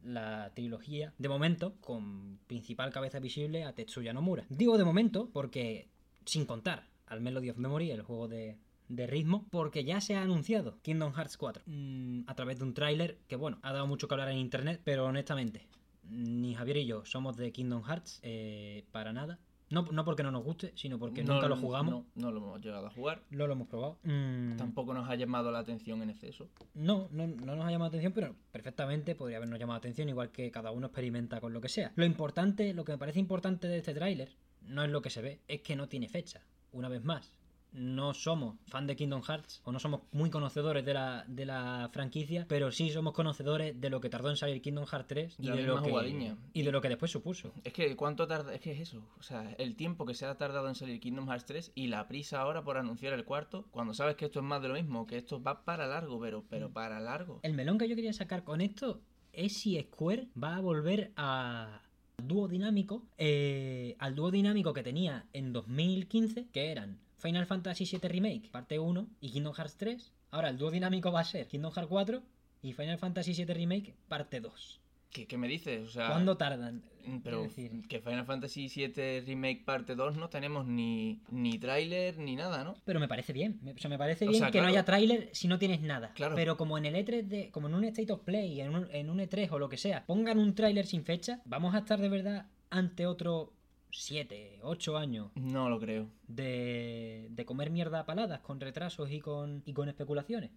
[0.05, 4.45] la trilogía, de momento, con principal cabeza visible a Tetsuya Nomura.
[4.49, 5.89] Digo de momento porque,
[6.25, 8.57] sin contar al Melody of Memory, el juego de,
[8.89, 12.75] de ritmo, porque ya se ha anunciado Kingdom Hearts 4 mm, a través de un
[12.75, 15.67] tráiler que, bueno, ha dado mucho que hablar en internet, pero honestamente,
[16.09, 19.39] ni Javier y yo somos de Kingdom Hearts, eh, para nada.
[19.73, 22.05] No, no porque no nos guste, sino porque nunca lo jugamos.
[22.15, 23.23] No, lo hemos llegado a jugar.
[23.31, 23.99] No lo hemos probado.
[24.03, 24.57] Mm.
[24.59, 26.51] Tampoco nos ha llamado la atención en exceso.
[26.75, 30.11] No, no, no nos ha llamado la atención, pero perfectamente podría habernos llamado la atención,
[30.11, 31.91] igual que cada uno experimenta con lo que sea.
[31.97, 35.23] Lo importante, lo que me parece importante de este tráiler, no es lo que se
[35.23, 36.43] ve, es que no tiene fecha.
[36.73, 37.33] Una vez más,
[37.73, 41.89] no somos fan de Kingdom Hearts o no somos muy conocedores de la, de la
[41.93, 45.51] franquicia, pero sí somos conocedores de lo que tardó en salir Kingdom Hearts 3 y,
[45.51, 46.37] de lo, que, jugadiña.
[46.53, 47.53] y de lo que después supuso.
[47.65, 50.37] Es que cuánto tarda, es que es eso, o sea, el tiempo que se ha
[50.37, 53.95] tardado en salir Kingdom Hearts 3 y la prisa ahora por anunciar el cuarto, cuando
[53.95, 56.69] sabes que esto es más de lo mismo, que esto va para largo, pero, pero
[56.69, 56.73] Mm.
[56.73, 57.41] para largo.
[57.43, 59.01] El melón que yo quería sacar con esto
[59.33, 61.81] es si Square va a volver a
[62.19, 68.09] dúo dinámico, eh, al dúo dinámico que tenía en 2015, que eran Final Fantasy VII
[68.09, 70.13] Remake, parte 1, y Kingdom Hearts 3.
[70.33, 72.23] Ahora el dúo dinámico va a ser Kingdom Hearts 4
[72.63, 74.81] y Final Fantasy VII Remake, parte 2.
[75.11, 75.87] ¿Qué, qué me dices?
[75.87, 76.83] O sea, ¿Cuándo tardan?
[77.07, 82.17] mm, pero decir, que Final Fantasy VII Remake parte 2 no tenemos ni, ni tráiler
[82.19, 82.75] ni nada, ¿no?
[82.87, 83.59] Pero me parece bien.
[83.63, 85.83] Me- O sea, me parece O bien sea, que no haya tráiler si no tienes
[85.83, 86.13] nada.
[86.15, 86.35] Claro.
[86.35, 89.11] Pero como en el E3 de, como en un State of Play, en un, en
[89.11, 92.09] un E3 o lo que sea, pongan un tráiler sin fecha, vamos a estar de
[92.09, 93.53] verdad ante otro
[93.93, 96.09] 7, 8 años No lo creo.
[96.27, 100.51] de, de comer mierda a paladas con retrasos y con, y con especulaciones.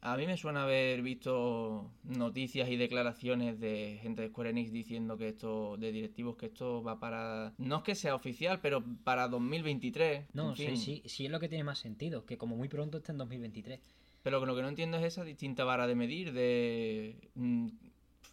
[0.00, 5.16] A mí me suena haber visto noticias y declaraciones de gente de Square Enix diciendo
[5.16, 9.28] que esto, de directivos, que esto va para, no es que sea oficial, pero para
[9.28, 10.26] 2023.
[10.34, 12.98] No, en sí, sí, sí es lo que tiene más sentido, que como muy pronto
[12.98, 13.80] está en 2023.
[14.22, 17.30] Pero lo que no entiendo es esa distinta vara de medir de...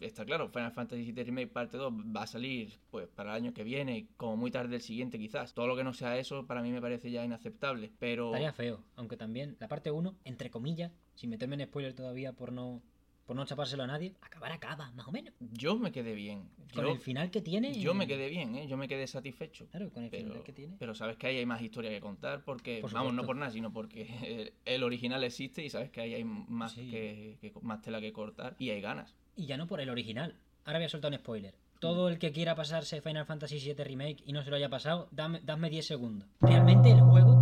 [0.00, 3.54] Está claro, Final Fantasy VII Remake parte 2 va a salir pues para el año
[3.54, 5.54] que viene, como muy tarde el siguiente quizás.
[5.54, 7.92] Todo lo que no sea eso para mí me parece ya inaceptable.
[7.98, 12.32] Pero Estaría feo, aunque también la parte 1, entre comillas, sin meterme en spoiler todavía
[12.34, 12.82] por no,
[13.24, 15.32] por no chapárselo a nadie, acabar acaba, más o menos.
[15.40, 16.48] yo me quedé bien.
[16.74, 17.72] Con Yo, el final que tiene.
[17.80, 18.66] yo me quedé bien, ¿eh?
[18.68, 19.66] yo me quedé satisfecho.
[19.70, 20.76] Claro, con el Pero, final que tiene.
[20.78, 23.50] pero sabes que ahí hay más historia que contar porque, Por vamos, no por nada,
[23.50, 26.90] sino porque el, el original existe y sabes que ahí hay más, Sí.
[26.90, 29.14] que, que- más tela que cortar y hay ganas.
[29.36, 30.34] Y ya no por el original.
[30.64, 31.54] Ahora voy a soltar un spoiler.
[31.78, 35.08] Todo el que quiera pasarse Final Fantasy VII Remake y no se lo haya pasado,
[35.10, 36.28] dame, dadme 10 segundos.
[36.40, 37.36] Realmente el juego.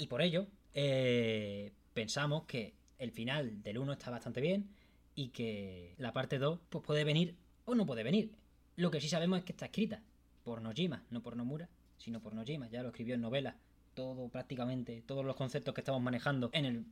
[0.00, 4.68] Y por ello, eh, pensamos que el final del 1 está bastante bien
[5.14, 8.32] y que la parte 2 pues puede venir o no puede venir.
[8.74, 10.02] Lo que sí sabemos es que está escrita
[10.42, 12.68] por Nojima, no por Nomura, sino por Nojima.
[12.68, 13.56] Ya lo escribió en novela.
[13.94, 16.84] Todo prácticamente, todos los conceptos que estamos manejando en el,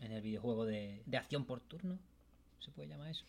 [0.00, 1.98] en el videojuego de, de acción por turno.
[2.62, 3.24] ¿Se puede llamar eso?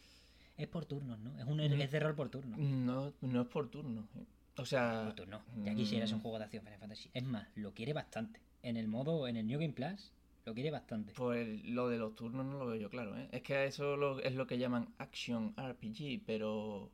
[0.58, 1.38] Es por turnos, ¿no?
[1.40, 1.74] Es, un, Ujú.
[1.82, 2.56] es de rol por turno.
[2.58, 4.08] No, no es por turno.
[4.16, 4.26] ¿eh?
[4.58, 5.44] O sea, Por turno.
[5.66, 7.10] Ya quisieras un mm, juego de acción Final Fantasy.
[7.14, 8.40] Es más, lo quiere bastante.
[8.62, 10.12] En el modo, en el New Game Plus,
[10.46, 11.14] lo quiere bastante.
[11.16, 13.28] Pues lo de los turnos no lo veo yo claro, ¿eh?
[13.32, 16.92] Es que eso lo- es lo que llaman Action RPG, pero...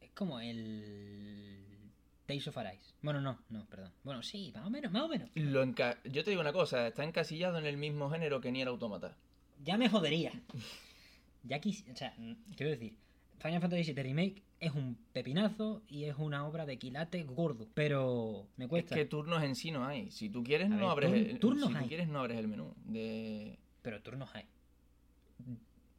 [0.00, 1.92] Es como el
[2.26, 2.94] Tales of Arise.
[3.02, 3.92] Bueno, no, no, perdón.
[4.02, 5.30] Bueno, sí, más o menos, más o menos.
[5.34, 8.66] Lo enca- yo te digo una cosa, está encasillado en el mismo género que Nier
[8.68, 9.16] Automata.
[9.62, 10.32] Ya me jodería.
[11.44, 11.84] Ya quis...
[11.92, 12.96] O sea, mm, quiero decir,
[13.38, 17.68] Final Fantasy VII Remake es un pepinazo y es una obra de quilate gordo.
[17.74, 18.94] Pero me Es cuesta.
[18.94, 20.10] que turnos en sí no hay.
[20.10, 22.74] Si tú quieres, no abres tur- el, turnos si tú quieres, no abres el menú.
[22.86, 23.58] De...
[23.82, 24.46] Pero turnos hay.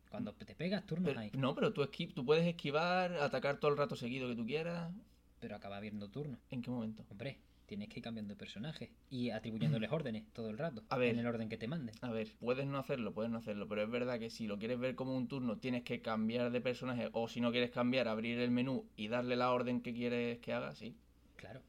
[0.09, 1.31] Cuando te pegas, turnos Pero- hay.
[1.33, 4.91] no, pero tú, tú puedes esquivar, atacar todo el rato seguido que tú quieras.
[5.39, 6.39] Pero acaba habiendo turnos.
[6.49, 7.05] ¿En qué momento?
[7.09, 10.83] Hombre, tienes que ir cambiando de personaje y atribuyéndoles órdenes todo el rato.
[10.89, 11.13] A ver.
[11.13, 11.95] En el orden que te manden.
[12.01, 14.79] A ver, puedes no hacerlo, puedes no hacerlo, pero es verdad que si lo quieres
[14.79, 18.39] ver como un turno, tienes que cambiar de personaje, o si no quieres cambiar, abrir
[18.39, 20.95] el menú y darle la orden que quieres que haga, sí.
[21.35, 21.61] Claro.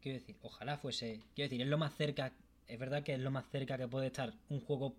[0.00, 1.20] Quiero decir, ojalá fuese.
[1.34, 2.32] Quiero decir, es lo más cerca.
[2.66, 4.94] Es verdad que es lo más cerca que puede estar un juego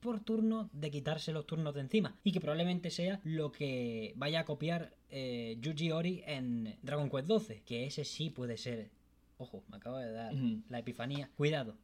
[0.00, 2.16] por turno de quitarse los turnos de encima.
[2.24, 7.26] Y que probablemente sea lo que vaya a copiar eh, Yuji Ori en Dragon Quest
[7.26, 7.62] 12.
[7.64, 8.90] Que ese sí puede ser.
[9.42, 10.32] Ojo, me acabo de dar
[10.68, 11.28] la epifanía.
[11.36, 11.76] Cuidado.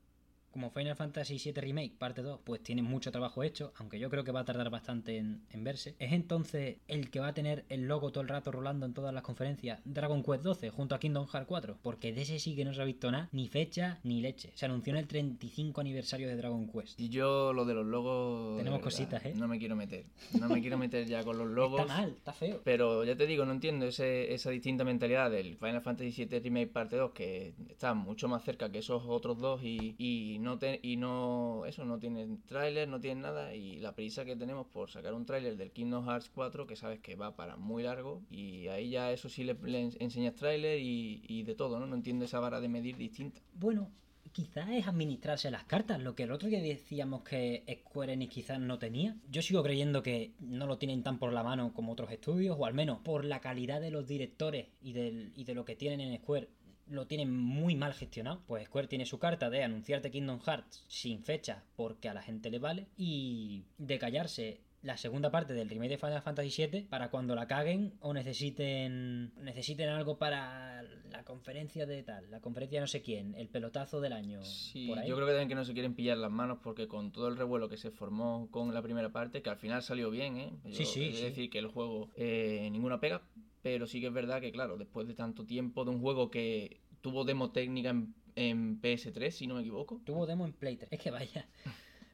[0.59, 4.25] Como Final Fantasy VII Remake, parte 2, pues tiene mucho trabajo hecho, aunque yo creo
[4.25, 5.94] que va a tardar bastante en, en verse.
[6.01, 9.14] Es entonces el que va a tener el logo todo el rato rolando en todas
[9.14, 12.64] las conferencias Dragon Quest 12 junto a Kingdom Hearts 4, porque de ese sí que
[12.64, 14.51] no se ha visto nada, ni fecha ni leche.
[14.57, 16.99] Se anunció en el 35 aniversario de Dragon Quest.
[16.99, 18.57] Y yo lo de los logos...
[18.57, 19.35] Tenemos verdad, cositas, ¿eh?
[19.37, 20.07] No me quiero meter.
[20.40, 21.83] No me quiero meter ya con los logos.
[21.83, 22.61] Está mal, está feo.
[22.64, 26.66] Pero ya te digo, no entiendo ese- esa distinta mentalidad del Final Fantasy VII Remake
[26.73, 30.79] Parte 2, que está mucho más cerca que esos otros dos y, y no te-
[30.83, 34.89] y no eso no tienen tráiler, no tienen nada y la prisa que tenemos por
[34.89, 38.69] sacar un tráiler del Kingdom Hearts 4 que sabes que va para muy largo y
[38.69, 39.57] ahí ya eso sí le,
[39.99, 41.87] enseñas tráiler y, y de todo, ¿no?
[41.87, 43.43] No entiendo esa vara de medir distinta.
[43.53, 43.91] Bueno,
[44.33, 48.61] quizás es administrarse las cartas, lo que el otro día decíamos que Square Enix quizás
[48.61, 49.17] no tenía.
[49.31, 52.67] Yo sigo creyendo que no lo tienen tan por la mano como otros estudios, o
[52.67, 56.01] al menos por la calidad de los directores y, del, y de lo que tienen
[56.01, 56.49] en Square.
[56.90, 58.42] Lo tienen muy mal gestionado.
[58.46, 62.51] Pues Square tiene su carta de anunciarte Kingdom Hearts sin fecha porque a la gente
[62.51, 62.87] le vale.
[62.96, 67.48] Y de callarse la segunda parte del remake de Final Fantasy VII para cuando la
[67.48, 73.03] caguen o necesiten necesiten algo para la conferencia de tal, la conferencia de no sé
[73.03, 74.42] quién, el pelotazo del año.
[74.44, 75.09] Sí, por ahí.
[75.09, 77.37] yo creo que también que no se quieren pillar las manos porque con todo el
[77.37, 80.53] revuelo que se formó con la primera parte, que al final salió bien, ¿eh?
[80.64, 81.22] Yo Sí, sí, sí.
[81.24, 83.22] decir que el juego eh, ninguna pega,
[83.68, 86.81] pero sí que es verdad que, claro, después de tanto tiempo de un juego que
[87.02, 90.00] tuvo demo técnica en, en PS3, si no me equivoco.
[90.07, 90.90] Tuvo demo en Play 3.
[90.92, 91.46] Es que vaya.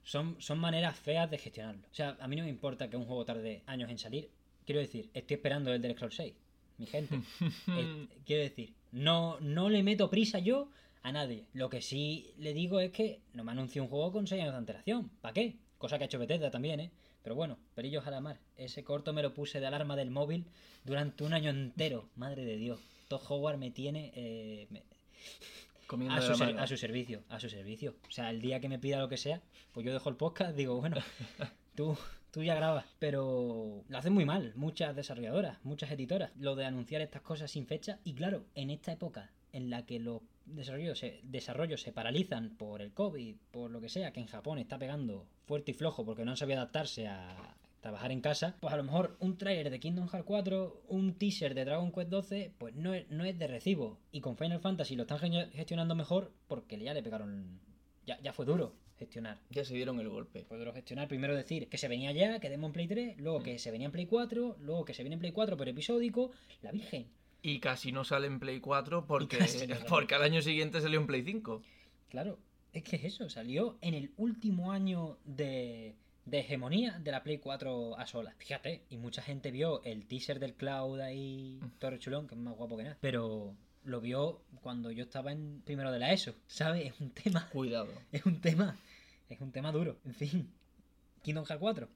[0.02, 1.86] Son, son maneras feas de gestionarlo.
[1.88, 4.30] O sea, a mí no me importa que un juego tarde años en salir.
[4.66, 6.34] Quiero decir, estoy esperando el del Scrolls 6.
[6.78, 7.20] Mi gente.
[8.26, 10.70] Quiero decir, no, no le meto prisa yo
[11.02, 11.46] a nadie.
[11.52, 14.54] Lo que sí le digo es que no me anuncie un juego con 6 años
[14.54, 15.08] de antelación.
[15.20, 15.54] ¿Para qué?
[15.78, 16.90] Cosa que ha hecho Bethesda también, ¿eh?
[17.24, 18.38] Pero bueno, perillos a la mar.
[18.56, 20.46] Ese corto me lo puse de alarma del móvil
[20.84, 22.08] durante un año entero.
[22.14, 22.78] Madre de Dios.
[23.08, 24.84] Todd Howard me tiene eh, me-
[25.86, 27.24] Comiendo a, su ser- a su servicio.
[27.28, 27.96] A su servicio.
[28.08, 29.40] O sea, el día que me pida lo que sea,
[29.72, 30.96] pues yo dejo el podcast, digo, bueno,
[31.74, 31.96] tú,
[32.30, 32.84] tú ya grabas.
[32.98, 37.66] Pero lo hacen muy mal muchas desarrolladoras, muchas editoras, lo de anunciar estas cosas sin
[37.66, 37.98] fecha.
[38.04, 42.82] Y claro, en esta época en la que los desarrollos se, desarrollos se paralizan por
[42.82, 46.24] el COVID, por lo que sea, que en Japón está pegando fuerte y flojo porque
[46.24, 49.78] no han sabido adaptarse a trabajar en casa, pues a lo mejor un trailer de
[49.78, 53.46] Kingdom Hearts 4, un teaser de Dragon Quest 12, pues no es, no es de
[53.46, 53.98] recibo.
[54.10, 57.60] Y con Final Fantasy lo están ge- gestionando mejor porque ya le pegaron...
[58.06, 59.38] Ya, ya fue duro gestionar.
[59.50, 60.44] Ya se dieron el golpe.
[60.44, 61.08] Fue duro gestionar.
[61.08, 63.86] Primero decir que se venía ya, que demo en Play 3, luego que se venía
[63.86, 66.30] en Play 4, luego que se viene en Play 4 pero episódico.
[66.62, 67.08] La Virgen.
[67.46, 69.36] Y casi no sale en Play 4 porque,
[69.68, 71.62] no porque al año siguiente salió en Play 5.
[72.08, 72.38] Claro,
[72.72, 77.36] es que es eso, salió en el último año de, de hegemonía de la Play
[77.36, 78.34] 4 a solas.
[78.38, 82.56] Fíjate, y mucha gente vio el teaser del Cloud ahí, Torre Chulón, que es más
[82.56, 82.96] guapo que nada.
[83.02, 83.54] Pero
[83.84, 86.86] lo vio cuando yo estaba en primero de la ESO, ¿sabes?
[86.86, 87.92] Es un tema, Cuidado.
[88.10, 88.74] es un tema,
[89.28, 89.98] es un tema duro.
[90.06, 90.50] En fin,
[91.22, 91.88] Kingdom Hearts 4.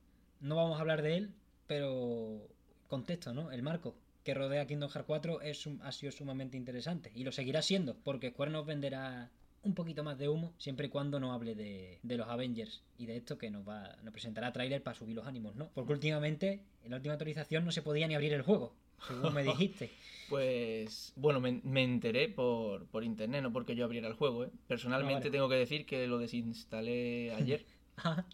[0.42, 1.30] No vamos a hablar de él,
[1.66, 2.46] pero
[2.86, 3.50] contexto, ¿no?
[3.50, 3.94] El marco
[4.28, 8.28] que rodea Kingdom Hearts 4 es, ha sido sumamente interesante y lo seguirá siendo porque
[8.28, 9.30] Square nos venderá
[9.62, 13.06] un poquito más de humo siempre y cuando no hable de, de los Avengers y
[13.06, 15.70] de esto que nos va nos presentará tráiler para subir los ánimos, ¿no?
[15.72, 18.74] Porque últimamente en la última actualización no se podía ni abrir el juego,
[19.06, 19.88] según me dijiste.
[20.28, 24.44] Pues bueno, me, me enteré por, por internet, no porque yo abriera el juego.
[24.44, 24.50] ¿eh?
[24.66, 25.30] Personalmente Ah, vale.
[25.30, 27.64] tengo que decir que lo desinstalé ayer.
[28.04, 28.24] Ah,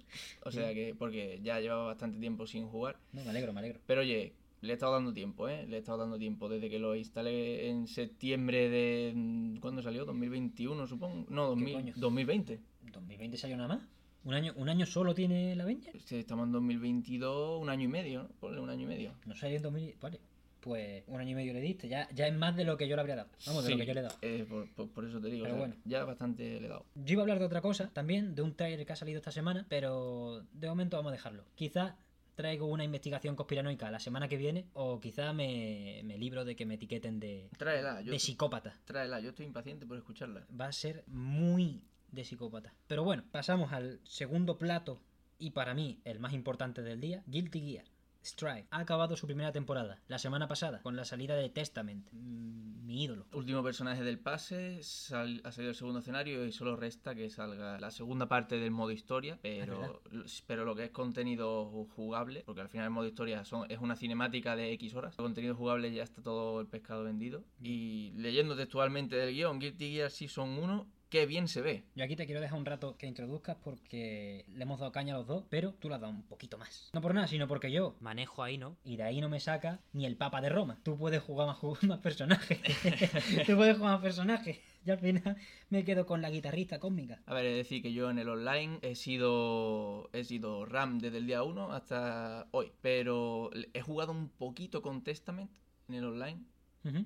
[0.43, 2.99] o sea que, porque ya llevaba bastante tiempo sin jugar.
[3.13, 3.81] no, me alegro, me alegro.
[3.87, 5.67] Pero oye, le he estado dando tiempo, ¿eh?
[5.67, 9.59] Le he estado dando tiempo desde que lo instalé en septiembre de...
[9.61, 10.07] ¿Cuándo salió?
[10.07, 11.27] ¿2021 supongo?
[11.31, 11.93] No, 2000 coño?
[11.97, 12.61] 2020.
[12.93, 13.89] 2020 salió nada más.
[14.25, 15.95] Un año, un año solo tiene el Avengers.
[15.97, 18.29] Este, Estamos en 2022, un año y medio, ¿no?
[18.41, 19.13] Ponle un año y medio.
[19.27, 19.95] No salió en 2000.
[20.01, 20.21] Vale.
[20.61, 21.89] Pues un año y medio le diste.
[21.89, 23.29] Ya, ya es más de lo que yo le habría dado.
[23.47, 24.17] Vamos, de lo Sí, que yo le he dado.
[24.23, 25.83] eh, por, por- por eso te digo, Pero o sea, bueno.
[25.85, 26.87] ya bastante le he dado.
[26.95, 29.31] Yo iba a hablar de otra cosa también, de un trailer que ha salido esta
[29.31, 31.45] semana, pero de momento vamos a dejarlo.
[31.55, 31.97] Quizá
[32.35, 36.67] traigo una investigación conspiranoica la semana que viene, o quizá me, me libro de que
[36.67, 38.75] me etiqueten de, Tráela, yo, de psicópata.
[38.85, 40.47] tráela, yo estoy impaciente por escucharla.
[40.59, 42.75] Va a ser muy de psicópata.
[42.87, 45.01] Pero bueno, pasamos al segundo plato
[45.39, 47.94] y para mí el más importante del día, Guilty Gear.
[48.25, 52.87] Strive ha acabado su primera temporada la semana pasada con la salida de Testament, mm,
[52.87, 53.27] mi ídolo.
[53.33, 57.79] Último personaje del pase, sal- ha salido el segundo escenario y solo resta que salga
[57.81, 60.03] la segunda parte del modo historia, pero,
[60.47, 63.79] pero lo que es contenido ju- jugable, porque al final el modo historia son, es
[63.79, 67.45] una cinemática de X horas, el contenido jugable ya está todo el pescado vendido.
[67.63, 71.85] Y leyendo textualmente del guion, Guilty Gear Season 1, qué bien se ve.
[71.95, 75.19] Yo aquí te quiero dejar un rato que introduzcas porque le hemos dado caña a
[75.19, 76.91] los dos, pero tú le has dado un poquito más.
[76.93, 78.77] No por nada, sino porque yo manejo ahí, ¿no?
[78.83, 80.81] Y de ahí no me saca ni el Papa de Roma.
[80.83, 82.59] Tú puedes jugar más, ju- más personajes.
[83.47, 84.59] tú puedes jugar más personajes.
[84.85, 85.37] Y al final
[85.71, 87.23] me quedo con la guitarrista cósmica.
[87.27, 91.19] A ver, es decir, que yo en el online he sido he sido RAM desde
[91.19, 95.53] el día 1 hasta hoy, pero he jugado un poquito con Testament
[95.89, 96.43] en el online,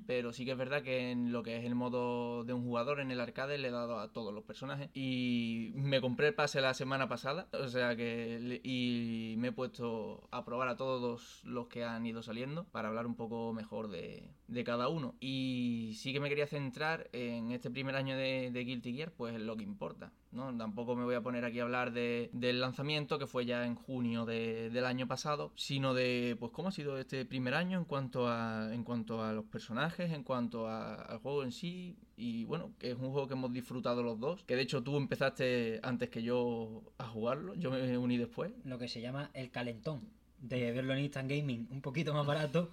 [0.06, 3.00] Pero sí que es verdad que en lo que es el modo de un jugador
[3.00, 4.90] en el arcade le he dado a todos los personajes.
[4.94, 10.28] Y me compré el pase la semana pasada, o sea que y me he puesto
[10.30, 14.30] a probar a todos los que han ido saliendo para hablar un poco mejor de,
[14.48, 18.64] de cada uno y sí que me quería centrar en este primer año de, de
[18.64, 20.10] Guilty Gear, pues en lo que importa.
[20.32, 20.54] ¿no?
[20.56, 23.74] Tampoco me voy a poner aquí a hablar de- del lanzamiento, que fue ya en
[23.74, 27.84] junio de- del año pasado, sino de pues cómo ha sido este primer año en
[27.84, 31.96] cuanto a, en cuanto a los personajes, en cuanto a- al juego en sí.
[32.16, 34.44] Y bueno, que es un juego que hemos disfrutado los dos.
[34.44, 38.52] Que de hecho tú empezaste antes que yo a jugarlo, yo me uní después.
[38.64, 40.08] Lo que se llama el calentón.
[40.40, 42.70] De verlo en Instant Gaming un poquito más barato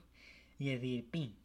[0.59, 1.35] y decir, pin,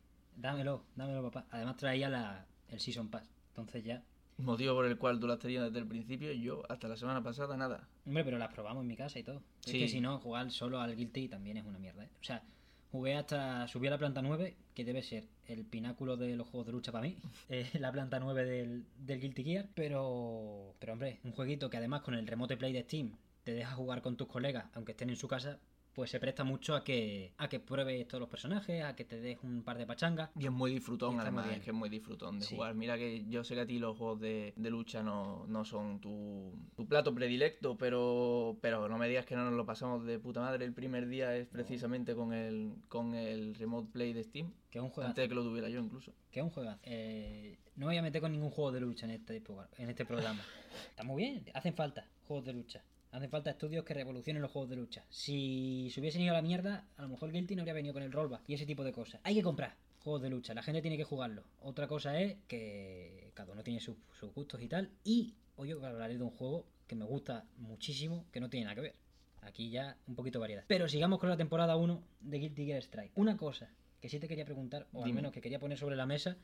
[0.40, 1.46] dámelo, dámelo papá.
[1.50, 3.30] Además traía la, el Season Pass.
[3.48, 4.02] Entonces ya
[4.38, 7.22] Motivo por el cual tú las tenías desde el principio y yo hasta la semana
[7.22, 7.86] pasada nada.
[8.06, 9.42] Hombre, pero las probamos en mi casa y todo.
[9.64, 9.78] Es Sí.
[9.78, 12.10] que si no, jugar solo al Guilty también es una mierda, ¿eh?
[12.20, 12.42] O sea,
[12.90, 13.68] jugué hasta...
[13.68, 16.90] Subí a la planta 9, que debe ser el pináculo de los juegos de lucha
[16.90, 17.18] para mí.
[17.50, 19.68] eh, la planta 9 del, del Guilty Gear.
[19.74, 20.74] Pero...
[20.78, 24.00] Pero hombre, un jueguito que además con el Remote Play de Steam te deja jugar
[24.00, 25.58] con tus colegas, aunque estén en su casa,
[26.00, 29.20] pues se presta mucho a que, a que pruebes todos los personajes, a que te
[29.20, 30.30] des un par de pachangas.
[30.34, 32.54] Y es muy disfrutón, además, es que es muy disfrutón de Sí.
[32.54, 32.74] jugar.
[32.74, 36.00] Mira que yo sé que a ti los juegos de, de lucha no, no son
[36.00, 40.18] tu, tu plato predilecto, pero, pero no me digas que no nos lo pasamos de
[40.18, 40.64] puta madre.
[40.64, 44.82] El primer día es precisamente con el, con el Remote Play de Steam, Que es
[44.82, 46.14] un juego antes de que lo tuviera yo incluso.
[46.30, 46.80] Que es un juegazo.
[46.84, 49.42] Eh, no me voy a meter con ningún juego de lucha en este,
[49.76, 50.40] en este programa.
[50.88, 52.82] Está muy bien, hacen falta juegos de lucha.
[53.12, 55.04] Hacen falta estudios que revolucionen los juegos de lucha.
[55.08, 58.02] Si se hubiesen ido a la mierda, a lo mejor Guilty no habría venido con
[58.02, 59.20] el rollback y ese tipo de cosas.
[59.24, 61.44] Hay que comprar juegos de lucha, la gente tiene que jugarlo.
[61.60, 64.90] Otra cosa es que cada uno tiene sus, sus gustos y tal.
[65.04, 68.74] Y hoy os hablaré de un juego que me gusta muchísimo, que no tiene nada
[68.76, 68.94] que ver.
[69.42, 70.64] Aquí ya un poquito variedad.
[70.66, 73.12] Pero sigamos con la temporada 1 de Guilty Gear Strike.
[73.16, 76.06] Una cosa que sí te quería preguntar, o al menos que quería poner sobre la
[76.06, 76.36] mesa,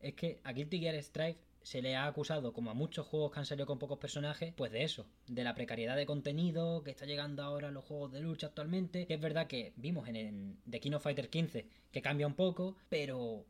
[0.00, 3.40] es que a Guilty Gear Strive se le ha acusado, como a muchos juegos que
[3.40, 7.06] han salido con pocos personajes, pues de eso, de la precariedad de contenido que está
[7.06, 9.04] llegando ahora a los juegos de lucha actualmente.
[9.08, 12.34] Que es verdad que vimos en, en The King of Fighters 15 que cambia un
[12.34, 13.44] poco, pero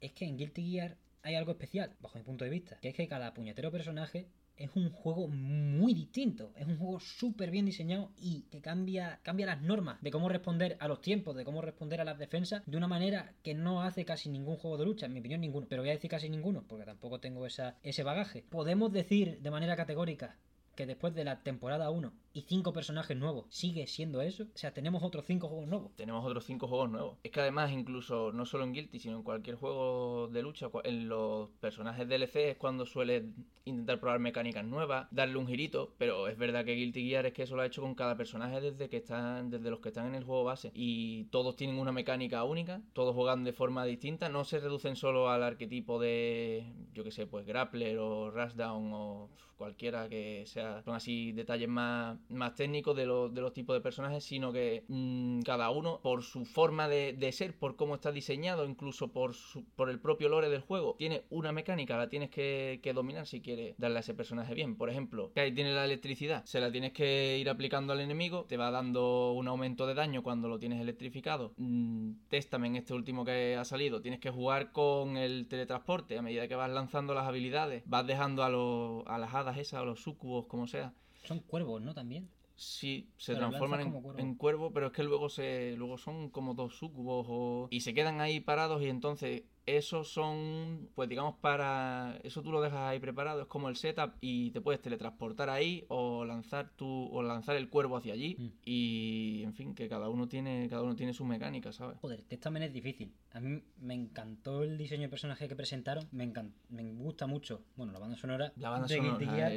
[0.00, 2.94] es que en Guilty Gear hay algo especial, bajo mi punto de vista, que es
[2.94, 8.10] que cada puñetero personaje es un juego muy distinto, es un juego súper bien diseñado
[8.16, 12.00] y que cambia, cambia las normas de cómo responder a los tiempos, de cómo responder
[12.00, 15.12] a las defensas de una manera que no hace casi ningún juego de lucha, en
[15.12, 18.44] mi opinión ninguno, pero voy a decir casi ninguno, porque tampoco tengo esa, ese bagaje.
[18.48, 20.36] Podemos decir de manera categórica
[20.74, 24.72] que después de la temporada 1 y 5 personajes nuevos sigue siendo eso, o sea,
[24.72, 25.96] tenemos otros 5 juegos nuevos.
[25.96, 27.18] Tenemos otros cinco juegos nuevos.
[27.22, 31.08] Es que además, incluso no solo en Guilty, sino en cualquier juego de lucha, en
[31.08, 33.30] los personajes DLC es cuando suele
[33.64, 37.42] intentar probar mecánicas nuevas, darle un girito, pero es verdad que Guilty Gear es que
[37.42, 40.14] eso lo ha hecho con cada personaje desde que están, desde los que están en
[40.14, 40.70] el juego base.
[40.74, 45.30] Y todos tienen una mecánica única, todos juegan de forma distinta, no se reducen solo
[45.30, 50.94] al arquetipo de, yo que sé, pues grappler o rushdown o cualquiera que sea, son
[50.94, 55.40] así detalles más, más técnicos de los, de los tipos de personajes, sino que mm,
[55.42, 59.64] cada uno, por su forma de, de ser, por cómo está diseñado, incluso por, su-
[59.76, 63.40] por el propio lore del juego, tiene una mecánica, la tienes que, que dominar si
[63.40, 64.76] quieres darle a ese personaje bien.
[64.76, 68.44] Por ejemplo, que ahí tiene la electricidad, se la tienes que ir aplicando al enemigo,
[68.48, 71.52] te va dando un aumento de daño cuando lo tienes electrificado.
[71.56, 76.22] Mm, Téstame en este último que ha salido, tienes que jugar con el teletransporte a
[76.22, 79.84] medida que vas lanzando las habilidades, vas dejando a, los, a las hadas esas, a
[79.84, 80.92] los sucubos, como sea.
[81.26, 81.92] Son cuervos, ¿no?
[81.94, 82.28] También.
[82.58, 84.18] Sí, se Pero transforman en, cuervo.
[84.18, 87.68] en cuervo, pero es que luego se luego son como dos sucubos o...
[87.70, 92.62] y se quedan ahí parados y entonces esos son, pues digamos para eso tú lo
[92.62, 96.86] dejas ahí preparado, es como el setup y te puedes teletransportar ahí o lanzar tu
[97.12, 98.48] o lanzar el cuervo hacia allí Mm.
[98.64, 101.98] y en fin, que cada uno tiene cada uno tiene su mecánica, ¿sabes?
[101.98, 103.12] Joder, Testament es difícil.
[103.32, 106.08] A mí me encantó el diseño de personaje que presentaron.
[106.10, 107.64] Me, encan- me gusta mucho.
[107.76, 109.50] Bueno, la banda sonora La banda de sonora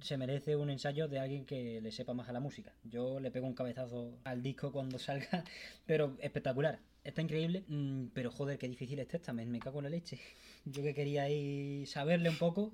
[0.00, 2.72] se merece un ensayo de alguien que le sepa más a la música.
[2.84, 5.44] Yo le pego un cabezazo al disco cuando salga,
[5.86, 6.80] pero espectacular.
[7.04, 9.50] Está increíble, mm, pero joder, qué difícil es Testament.
[9.50, 10.18] Me cago en la leche.
[10.64, 12.72] Yo que quería ahí saberle un poco,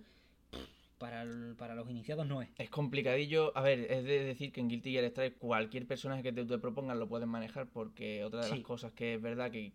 [1.01, 2.51] para, el- para los iniciados no es.
[2.59, 3.57] Es complicadillo.
[3.57, 6.59] A ver, es de decir que en Guilty Gear Strive cualquier personaje que te, te
[6.59, 8.55] propongan lo puedes manejar porque otra de Sí.
[8.57, 9.72] las cosas que es verdad que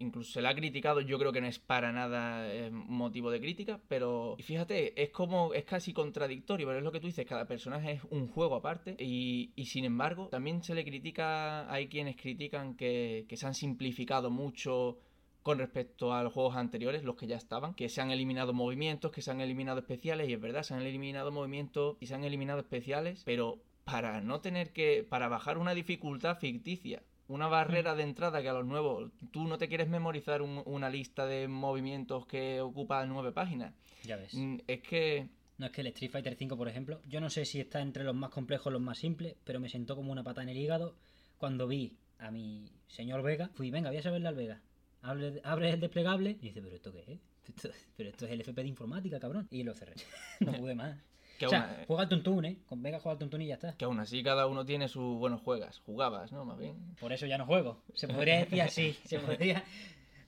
[0.00, 3.40] incluso se la ha criticado, yo creo que no es para nada eh, motivo de
[3.40, 7.24] crítica, pero y fíjate, es como, es casi contradictorio, pero es lo que tú dices,
[7.26, 11.88] cada personaje es un juego aparte y, y sin embargo también se le critica, hay
[11.88, 14.98] quienes critican que, que se han simplificado mucho
[15.44, 19.12] con respecto a los juegos anteriores, los que ya estaban, que se han eliminado movimientos,
[19.12, 22.24] que se han eliminado especiales, y es verdad, se han eliminado movimientos y se han
[22.24, 28.02] eliminado especiales, pero para no tener que, para bajar una dificultad ficticia, una barrera de
[28.02, 32.26] entrada que a los nuevos, tú no te quieres memorizar un- una lista de movimientos
[32.26, 33.74] que ocupa nueve páginas.
[34.02, 34.34] Ya ves.
[34.34, 37.44] Mm, Es que No es que el Street Fighter V, por ejemplo, yo no sé
[37.44, 40.24] si está entre los más complejos o los más simples, pero me sentó como una
[40.24, 40.96] pata en el hígado
[41.38, 43.50] cuando vi a mi señor Vega.
[43.54, 44.60] Fui, venga, voy a saberle al Vega.
[45.04, 47.20] Abre, abre el desplegable y dice, ¿pero esto qué es?
[47.48, 49.46] Esto- pero esto es el FP de informática, cabrón.
[49.50, 49.92] Y lo cerré.
[50.40, 50.96] no pude más.
[51.38, 51.50] que o
[51.86, 52.56] juega al tuntún, ¿eh?
[52.66, 53.76] Con Vega juega al tuntún y ya está.
[53.76, 56.44] que aún así cada uno tiene su, bueno, juegas, jugabas, ¿no?
[56.46, 56.74] Más bien.
[57.00, 57.82] Por eso ya no juego.
[57.92, 58.96] Se podría decir así.
[59.04, 59.62] Se podría...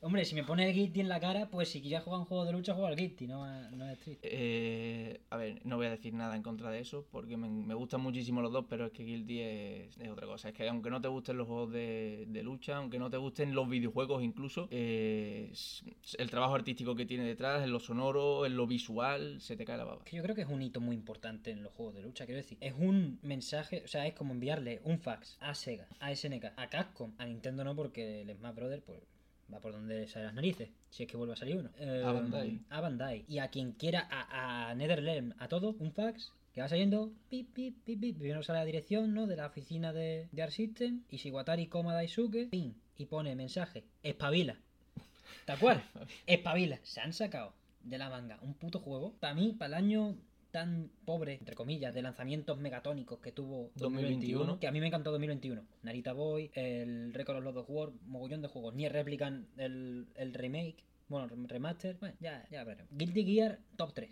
[0.03, 2.44] Hombre, si me pone el Guilty en la cara, pues si quieres jugar un juego
[2.44, 4.18] de lucha, juega al Guilty, no, a- no a Street.
[4.22, 7.74] Eh, a ver, no voy a decir nada en contra de eso, porque me, me
[7.74, 10.49] gustan muchísimo los dos, pero es que Guilty es, es otra cosa.
[10.51, 13.55] Es que aunque no te gusten los juegos de, de lucha, aunque no te gusten
[13.55, 15.82] los videojuegos incluso, eh, es-
[16.18, 19.76] el trabajo artístico que tiene detrás, en lo sonoro, en lo visual, se te cae
[19.78, 20.05] la baba.
[20.12, 22.59] Yo creo que es un hito muy importante en los juegos de lucha, quiero decir.
[22.61, 26.68] Es un mensaje, o sea, es como enviarle un fax a Sega, a SNK, a
[26.68, 29.01] Capcom, a Nintendo no, porque el Smash Brothers, pues
[29.53, 31.70] va por donde salen las narices, si es que vuelve a salir uno.
[31.78, 32.61] Eh, A Bandai.
[32.70, 33.24] A Bandai.
[33.28, 37.53] Y a quien quiera, a, a Netherrealm, a todo, un fax que va saliendo, pip,
[37.53, 38.18] pip, pip, pip.
[38.18, 39.26] Primero sale la dirección, ¿no?
[39.26, 43.84] De la oficina de, de Art System, y Shiwatari Koma Daisuke, pin, y pone mensaje,
[44.03, 44.57] espabila.
[45.44, 45.82] Tal cual,
[46.26, 46.78] espabila.
[46.82, 47.53] Se han sacado
[47.84, 49.12] de la manga un puto juego.
[49.20, 50.16] Para mí, para el año
[50.57, 54.59] tan pobre, entre comillas, de lanzamientos megatónicos que tuvo 2021, 2021.
[54.59, 55.62] que a mí me encantó 2021.
[55.82, 58.74] Narita Boy, el Record of Lord of War, mogollón de juegos.
[58.74, 60.76] Ni Replicant, el, el remake,
[61.09, 62.90] bueno, remaster, bueno, ya, ya veremos.
[62.96, 64.11] Guilty Gear, top 3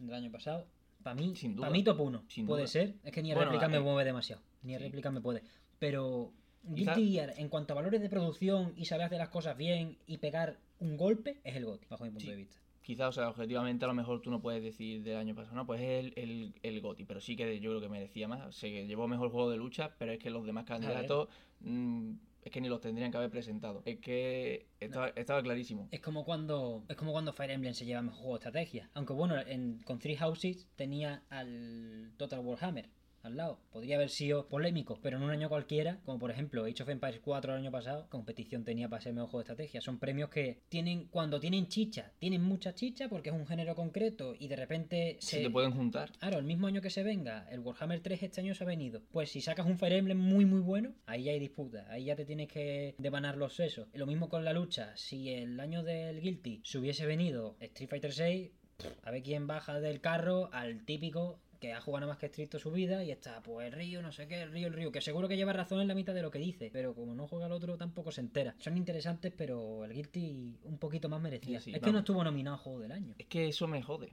[0.00, 0.66] del año pasado.
[1.02, 1.68] Para mí, Sin duda.
[1.68, 2.24] para mí top 1.
[2.28, 2.68] Sin puede duda.
[2.70, 2.94] ser.
[3.02, 4.42] Es que ni Bueno, Replicant me eh, mueve demasiado.
[4.64, 4.90] Ni sí.
[5.10, 5.42] Me puede.
[5.78, 6.30] Pero
[6.64, 10.18] Guilty Gear, en cuanto a valores de producción y saber hacer las cosas bien y
[10.18, 12.30] pegar un golpe, es el GOTY, bajo mi punto Sí.
[12.32, 12.58] de vista.
[12.86, 15.66] Quizás, o sea, objetivamente a lo mejor tú no puedes decir del año pasado, no,
[15.66, 18.54] pues es el, el, el GOTY, pero sí que yo creo que merecía más.
[18.54, 21.28] Se llevó mejor juego de lucha, pero es que los demás candidatos
[21.62, 22.12] mm,
[22.44, 23.82] es que ni los tendrían que haber presentado.
[23.86, 25.88] Es que estaba, estaba clarísimo.
[25.90, 28.88] Es como cuando es como cuando Fire Emblem se lleva mejor juego de estrategia.
[28.94, 32.88] Aunque bueno, en, con Three Houses tenía al Total Warhammer
[33.26, 33.58] al lado.
[33.70, 37.20] Podría haber sido polémico, pero en un año cualquiera, como por ejemplo Age of Empires
[37.22, 39.80] 4 el año pasado, competición tenía para ser mejor juego de estrategia.
[39.80, 44.34] Son premios que tienen, cuando tienen chicha, tienen mucha chicha porque es un género concreto
[44.38, 46.12] y de repente Se te pueden juntar.
[46.18, 49.02] Claro, el mismo año que se venga, el Warhammer 3 este año se ha venido.
[49.10, 52.16] Pues si sacas un Fire Emblem muy muy bueno, ahí ya hay disputa, ahí ya
[52.16, 53.88] te tienes que devanar los sesos.
[53.92, 57.88] Y lo mismo con la lucha, si el año del Guilty se hubiese venido Street
[57.88, 58.50] Fighter 6,
[59.02, 62.58] a ver quién baja del carro al típico que ha jugado nada más que estricto
[62.58, 65.00] su vida y está, pues el río, no sé qué, el río, el río, que
[65.00, 67.46] seguro que lleva razón en la mitad de lo que dice, pero como no juega
[67.46, 68.54] el otro tampoco se entera.
[68.58, 71.60] Son interesantes, pero el Guilty un poquito más merecía.
[71.60, 73.14] Sí, sí, es que no estuvo nominado a Juego del Año.
[73.18, 74.12] Es que eso me jode.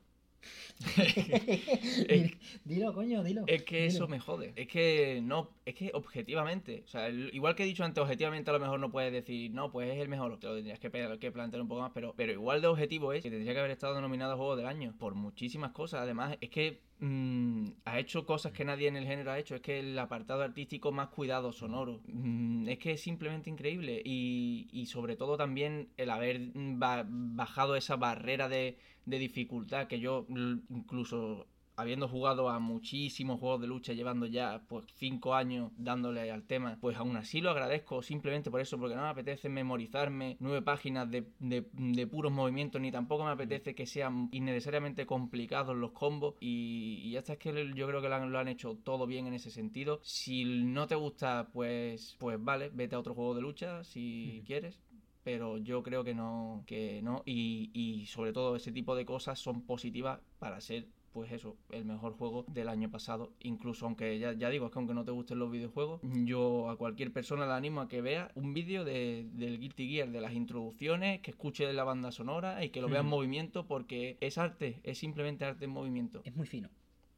[2.65, 3.43] dilo, coño, dilo.
[3.47, 3.87] Es que dilo.
[3.87, 4.53] eso me jode.
[4.55, 8.49] Es que no, es que objetivamente, o sea, el- igual que he dicho antes, objetivamente
[8.49, 10.89] a lo mejor no puedes decir, no, pues es el mejor, te lo tendrías que,
[11.19, 13.71] que plantear un poco más, pero, pero igual de objetivo es que tendría que haber
[13.71, 16.01] estado nominado a Juego del Año por muchísimas cosas.
[16.01, 19.55] Además, es que mm, ha hecho cosas que nadie en el género ha hecho.
[19.55, 24.01] Es que el apartado artístico más cuidado, sonoro, mm, es que es simplemente increíble.
[24.05, 29.99] Y, y sobre todo también el haber ba- bajado esa barrera de, de dificultad que
[29.99, 30.25] yo
[30.69, 36.43] incluso habiendo jugado a muchísimos juegos de lucha, llevando ya pues cinco años dándole al
[36.43, 40.61] tema, pues aún así lo agradezco simplemente por eso, porque no me apetece memorizarme nueve
[40.61, 45.91] páginas de, de- de puros movimientos, ni tampoco me apetece que sean innecesariamente complicados los
[45.91, 48.77] combos, y, y ya está, es que yo creo que lo han, lo han hecho
[48.83, 49.99] todo bien en ese sentido.
[50.03, 54.79] Si no te gusta, pues, pues vale, vete a otro juego de lucha si quieres,
[55.23, 59.39] pero yo creo que no, que no, y, y sobre todo ese tipo de cosas
[59.39, 64.33] son positivas para ser, pues eso, el mejor juego del año pasado, incluso aunque ya,
[64.33, 67.53] ya digo, es que aunque no te gusten los videojuegos, yo a cualquier persona le
[67.53, 71.71] animo a que vea un vídeo de, del Guilty Gear, de las introducciones, que escuche
[71.71, 73.15] la banda sonora y que lo vea en Ujú.
[73.17, 76.21] movimiento, porque es arte, es simplemente arte en movimiento.
[76.25, 76.69] es muy fino.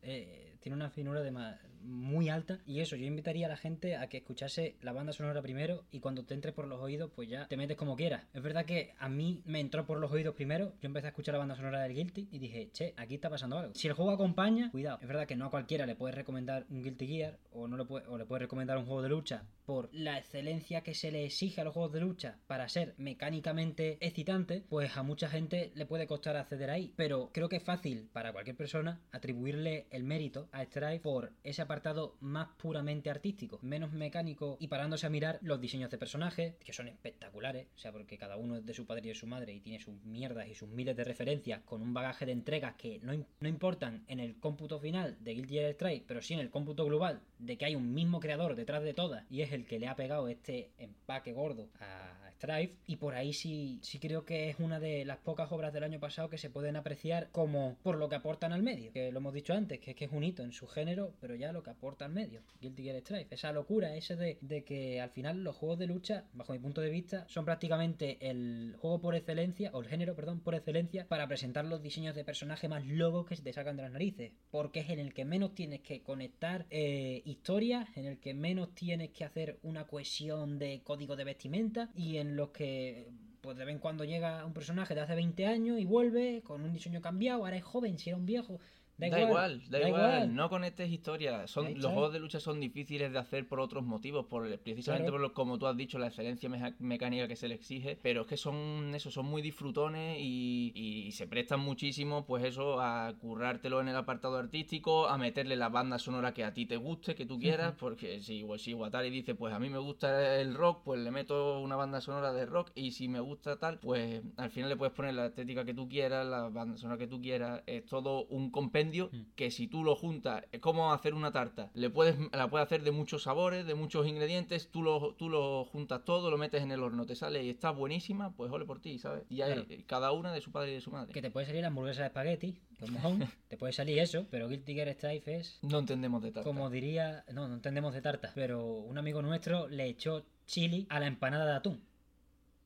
[0.02, 2.59] Eh, tiene una finura de ma- muy alta.
[2.65, 5.99] Y eso, yo invitaría a la gente a que escuchase la banda sonora primero y
[5.99, 8.23] cuando te entre por los oídos, pues ya te metes como quieras.
[8.33, 10.73] Es verdad que a mí me entró por los oídos primero.
[10.81, 13.57] Yo empecé a escuchar la banda sonora del Guilty y dije, che, aquí está pasando
[13.57, 13.73] algo.
[13.75, 14.99] Si el juego acompaña, cuidado.
[15.01, 17.86] Es verdad que no a cualquiera le puedes recomendar un Guilty Gear o, no le
[17.86, 21.26] puede, o le puedes recomendar un juego de lucha por la excelencia que se le
[21.26, 25.86] exige a los juegos de lucha para ser mecánicamente excitante, pues a mucha gente le
[25.86, 26.93] puede costar acceder ahí.
[26.95, 31.61] Pero creo que es fácil para cualquier persona atribuirle el mérito a Strife por ese
[31.61, 36.74] apartado más puramente artístico, menos mecánico y parándose a mirar los diseños de personajes, que
[36.74, 39.53] son espectaculares, o sea, porque cada uno es de su padre y de su madre
[39.53, 42.99] y tiene sus mierdas y sus miles de referencias con un bagaje de entregas que
[42.99, 46.49] no, no importan en el cómputo final de Guilty Gear Strife, pero sí en el
[46.49, 49.80] cómputo global de que hay un mismo creador detrás de todas y es el que
[49.80, 54.50] le ha pegado este empaque gordo a Strife y por ahí sí, sí creo que
[54.50, 57.98] es una de las pocas obras del año pasado que se pueden apreciar como por
[57.98, 60.24] lo que aportan al medio, que lo hemos dicho antes, que es que es un
[60.24, 63.52] hito en su género, pero ya lo que aporta al medio, Guilty Gear Strife, esa
[63.52, 66.89] locura, ese de, de que al final los juegos de lucha, bajo mi punto de
[66.89, 71.66] vista, son prácticamente el juego por excelencia, o el género, perdón, por excelencia, para presentar
[71.66, 75.00] los diseños de personaje más locos que te sacan de las narices, porque es en
[75.00, 79.60] el que menos tienes que conectar eh, historias, en el que menos tienes que hacer
[79.64, 83.09] una cohesión de código de vestimenta y en los que
[83.41, 86.63] pues de vez en cuando llega un personaje de hace 20 años y vuelve con
[86.63, 88.59] un diseño cambiado, ahora es joven, si era un viejo.
[88.98, 90.36] Da, Da, igual, igual, da, igual.
[90.36, 91.52] no conectes historias.
[91.52, 95.04] Son, los juegos de lucha son difíciles de hacer por otros motivos, por el- precisamente
[95.08, 95.14] Claro.
[95.16, 98.28] por lo, como tú has dicho, la excelencia mecánica que se le exige, pero es
[98.28, 103.82] que son eso, son muy disfrutones y, y se prestan muchísimo, pues eso, a currártelo
[103.82, 107.26] en el apartado artístico, a meterle la banda sonora que a ti te guste, que
[107.26, 111.02] tú quieras, porque si, si Watari dice, pues a mí me gusta el rock, pues
[111.02, 114.70] le meto una banda sonora de rock, y si me gusta tal, pues al final
[114.70, 117.86] le puedes poner la estética que tú quieras, la banda sonora que tú quieras, es
[117.86, 119.21] todo un compendio Mm.
[119.36, 122.83] que si tú lo juntas, es como hacer una tarta, le puedes, la puedes hacer
[122.83, 126.71] de muchos sabores, de muchos ingredientes, tú lo, tú lo juntas todo, lo metes en
[126.71, 129.23] el horno, te sale y está buenísima, pues ole por ti, ¿sabes?
[129.29, 129.83] Y hay Claro.
[129.88, 131.13] cada una de su padre y de su madre.
[131.13, 134.47] Que te puede salir la hamburguesa de espagueti, con mojón, te puede salir eso, pero
[134.49, 136.47] Guilty Gear Strife es, No entendemos de tarta.
[136.49, 140.99] como diría, no, no entendemos de tarta, pero un amigo nuestro le echó chili a
[140.99, 141.81] la empanada de atún.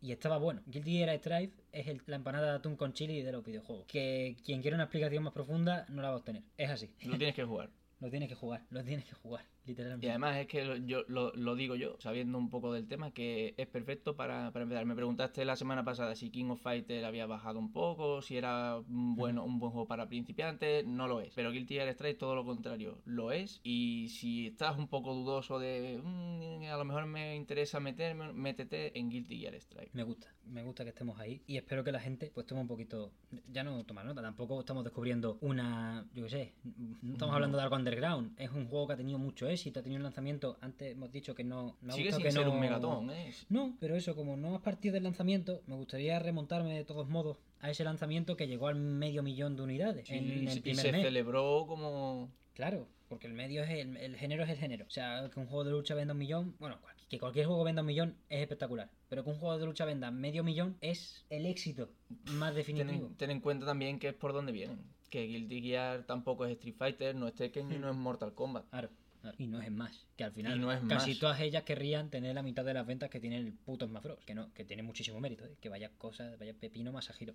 [0.02, 0.62] Y estaba bueno.
[0.66, 3.86] Guilty Gear Strife es el- la empanada de atún con chili de los videojuegos.
[3.88, 6.43] Que quien quiera una explicación más profunda no la va a obtener.
[6.58, 6.89] Es así.
[7.06, 7.70] Lo tienes que jugar.
[8.00, 10.05] Lo tienes que jugar, lo tienes que jugar, literalmente.
[10.05, 13.11] Y además es que lo, yo, lo, lo digo yo, sabiendo un poco del tema,
[13.11, 14.86] que es perfecto para, para empezar.
[14.86, 18.78] Me preguntaste la semana pasada si King of Fighter había bajado un poco, si era
[18.78, 21.34] un, bueno, un buen juego para principiantes, no lo es.
[21.36, 23.61] Pero Guilty Gear Strive todo lo contrario, lo es.
[23.63, 28.97] Y si estás un poco dudoso de "Mm, a lo mejor me interesa meterme, métete
[28.97, 29.89] en Guilty Gear Strive.
[29.93, 32.67] Me gusta, me gusta que estemos ahí y espero que la gente pues tome un
[32.67, 33.11] poquito,
[33.51, 36.53] ya no toma nota, tampoco estamos descubriendo una, yo qué sé,
[37.01, 39.84] no estamos hablando de algo underground, es un juego que ha tenido mucho éxito, ha
[39.84, 42.53] tenido un lanzamiento, antes hemos dicho que no, me ha Sigue sin que ser no-
[42.53, 43.34] un megatón, ¿eh?
[43.49, 47.38] No, pero eso, como no has partido del lanzamiento, me gustaría remontarme de todos modos
[47.60, 50.86] a ese lanzamiento que llegó al medio millón de unidades Sí, en el y primer
[50.86, 51.01] se mes.
[51.03, 52.32] celebró como...
[52.53, 54.86] Claro, porque el medio es el, el género es el género.
[54.86, 56.78] O sea, que un juego de lucha venda un millón, bueno,
[57.10, 58.89] que cualquier juego venda un millón es espectacular.
[59.07, 61.89] Pero que un juego de lucha venda medio millón es el éxito
[62.32, 63.07] más Ten definitivo.
[63.07, 64.80] en, ten en cuenta también que es por donde vienen.
[65.10, 68.70] Que Guilty Gear tampoco es Street Fighter, no es Tekken y no es Mortal Kombat.
[68.70, 68.89] Claro.
[69.38, 70.05] Y no es más.
[70.15, 71.20] Que al final no casi más.
[71.20, 74.20] todas ellas querrían tener la mitad de las ventas que tiene el puto Smash Bros.
[74.26, 75.55] Que no, que tiene muchísimo mérito, ¿eh?
[75.59, 77.34] que vaya cosa, vaya pepino más a giro.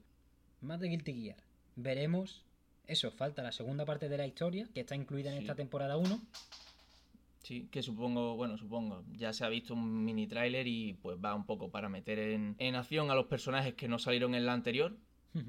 [0.60, 1.36] Más de Guilty Gear.
[1.76, 2.42] Veremos.
[2.86, 5.44] Eso, falta la segunda parte de la historia, que está incluida en Sí.
[5.44, 6.20] esta temporada 1.
[7.42, 11.34] Sí, que supongo, bueno, supongo, ya se ha visto un mini tráiler y pues va
[11.34, 14.54] un poco para meter en, en acción a los personajes que no salieron en la
[14.54, 14.96] anterior.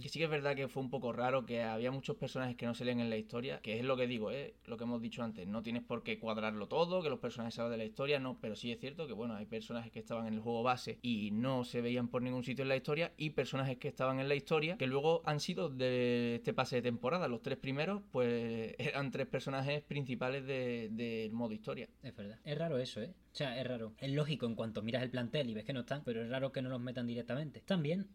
[0.02, 2.66] Que sí que es verdad que fue un poco raro, que había muchos personajes que
[2.66, 4.56] no salían en la historia, que es lo que digo, ¿eh?
[4.66, 7.72] lo que hemos dicho antes, no tienes por qué cuadrarlo todo, que los personajes salgan
[7.74, 10.34] de la historia, no, pero sí es cierto que bueno, hay personajes que estaban en
[10.34, 13.78] el juego base y no se veían por ningún sitio en la historia, y personajes
[13.78, 17.42] que estaban en la historia que luego han sido de este pase de temporada, los
[17.44, 21.88] tres primeros, pues eran tres personajes principales de- del modo historia.
[22.02, 22.40] Es verdad.
[22.44, 23.14] Es raro eso, ¿eh?
[23.32, 23.94] O sea, es raro.
[24.00, 26.52] Es lógico en cuanto miras el plantel y ves que no están, pero es raro
[26.52, 27.62] que no los metan directamente.
[27.62, 28.08] También,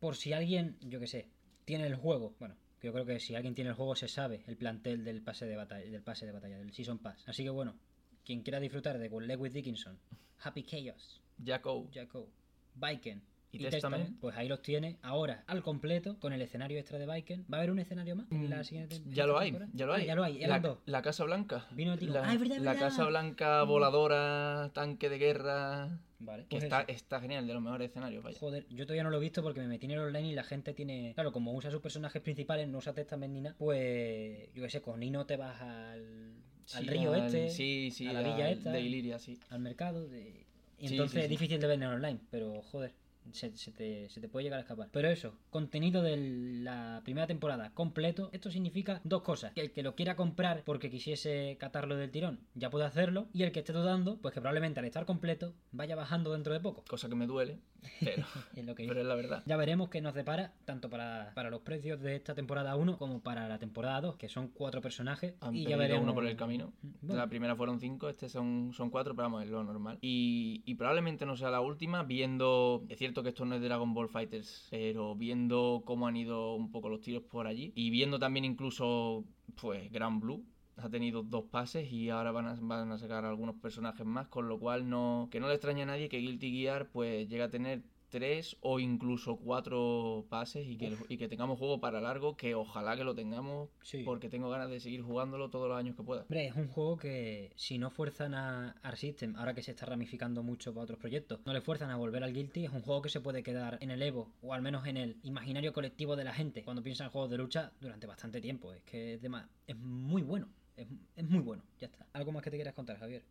[0.00, 1.28] por si alguien, yo que sé,
[1.64, 4.56] tiene el juego, bueno, yo creo que si alguien tiene el juego se sabe el
[4.56, 7.22] plantel del pase de batalla, del pase de batalla, del Season Pass.
[7.28, 7.76] Así que bueno,
[8.24, 9.98] quien quiera disfrutar de Lewis Dickinson,
[10.42, 12.28] Happy Chaos, Jacko Jaco,
[12.74, 13.22] Viken
[13.52, 13.72] ¿Y y, Testament?
[14.04, 17.44] Testament, pues ahí los tiene ahora al completo con el escenario extra de Viken.
[17.52, 19.86] ¿Va a haber un escenario más en la siguiente Mm, Ya esta lo hay, ya
[19.86, 20.06] lo Ah, hay.
[20.06, 20.78] ya lo hay, La, dos.
[20.86, 21.66] la Casa Blanca.
[21.72, 22.12] Vino el tipo.
[22.14, 22.88] La, Ah, es verdad, es la verdad.
[22.88, 25.98] Casa Blanca voladora, tanque de guerra.
[26.22, 26.90] Vale, Que pues está, eso.
[26.92, 28.38] está genial, de los mejores escenarios, vaya.
[28.38, 30.44] Joder, yo todavía no lo he visto porque me metí en el online y la
[30.44, 31.12] gente tiene.
[31.14, 34.52] Claro, como usa sus personajes principales, no usa Testament ni nada, pues.
[34.54, 36.34] Yo qué sé, con Nino te vas al.
[36.74, 37.48] al Sí, río al- este.
[37.50, 38.70] Sí, sí, a la villa al- esta.
[38.72, 39.38] De Iliria, sí.
[39.48, 40.06] Al mercado.
[40.08, 40.46] De...
[40.78, 42.92] Y Sí, entonces es difícil de ver en el online, pero joder.
[43.32, 44.88] Se, se te, te puede llegar a escapar.
[44.92, 48.30] Pero eso, contenido de la primera temporada completo.
[48.32, 49.52] Esto significa dos cosas.
[49.52, 53.28] Que el que lo quiera comprar porque quisiese catarlo del tirón, ya puede hacerlo.
[53.32, 56.60] Y el que esté dudando, pues que probablemente al estar completo vaya bajando dentro de
[56.60, 56.84] poco.
[56.88, 57.58] Cosa que me duele,
[58.00, 58.24] pero,
[58.56, 59.42] Es lo que pero es la verdad.
[59.46, 63.20] ya veremos qué nos depara, tanto para, para los precios de esta temporada 1 como
[63.20, 65.34] para la temporada 2, que son cuatro personajes.
[65.40, 66.04] Han y ya veremos.
[66.04, 66.72] uno por el camino.
[67.02, 69.98] Bueno, La primera fueron cinco, este son, son cuatro, pero vamos, es lo normal.
[70.00, 72.84] Y, y probablemente no sea la última, viendo.
[72.88, 76.70] Es cierto que esto no es Dragon Ball Fighters, pero viendo cómo han ido un
[76.70, 77.72] poco los tiros por allí.
[77.74, 79.24] Y viendo también incluso,
[79.60, 80.44] pues, Grand Blue.
[80.84, 84.48] Ha tenido dos pases y ahora van a, van a sacar algunos personajes más, con
[84.48, 85.28] lo cual no.
[85.30, 88.80] Que no le extraña a nadie que Guilty Gear pues llegue a tener tres o
[88.80, 93.04] incluso cuatro pases y que, el- y que tengamos juego para largo, que ojalá que
[93.04, 94.02] lo tengamos sí.
[94.04, 96.22] porque tengo ganas de seguir jugándolo todos los años que pueda.
[96.22, 99.86] Hombre, es un juego que si no fuerzan a Arc System, ahora que se está
[99.86, 103.00] ramificando mucho para otros proyectos, no le fuerzan a volver al Guilty, es un juego
[103.00, 106.24] que se puede quedar en el Evo, o al menos en el imaginario colectivo de
[106.24, 108.72] la gente, cuando piensa en juegos de lucha durante bastante tiempo.
[108.72, 110.48] Es que es, dema- es muy bueno,
[110.82, 112.06] es, es muy bueno, ya está.
[112.12, 113.22] ¿Algo más que te quieras contar, Javier,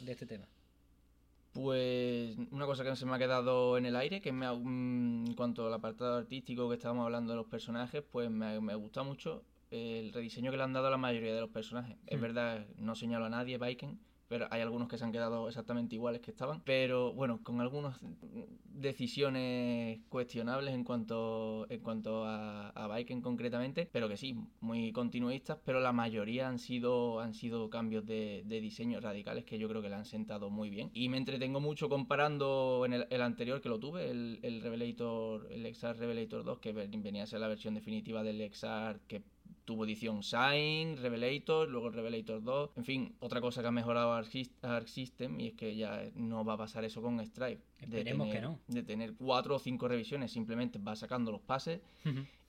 [0.00, 0.46] de este tema?
[1.52, 5.26] Pues una cosa que se me ha quedado en el aire, que me ha- mm,
[5.28, 9.02] en cuanto al apartado artístico que estábamos hablando de los personajes, pues me, me gusta
[9.02, 11.96] mucho el rediseño que le han dado a la mayoría de los personajes.
[12.06, 13.98] Es verdad, no señalo a nadie, Viking,
[14.28, 16.60] pero hay algunos que se han quedado exactamente iguales que estaban.
[16.64, 17.98] Pero bueno, con algunas
[18.64, 25.58] decisiones cuestionables en cuanto, en cuanto a, a Viking concretamente, pero que sí, muy continuistas,
[25.64, 29.82] pero la mayoría han sido, han sido cambios de, de diseño radicales que yo creo
[29.82, 30.90] que le han sentado muy bien.
[30.92, 35.66] Y me entretengo mucho comparando en el, anterior que lo tuve, el, el Revelator, el
[35.66, 39.22] Exar Revelator 2, que ven- venía a ser la versión definitiva del Exar que
[39.66, 42.70] tuvo edición Shine, Revelator, luego el Revelator 2.
[42.76, 46.04] En fin, otra cosa que ha mejorado Arc Sys- Arc System y es que ya
[46.14, 47.60] no va a pasar eso con Stripe.
[47.80, 48.58] de Esperemos tener- que no.
[48.68, 51.80] De tener cuatro o cinco revisiones, simplemente va sacando los pases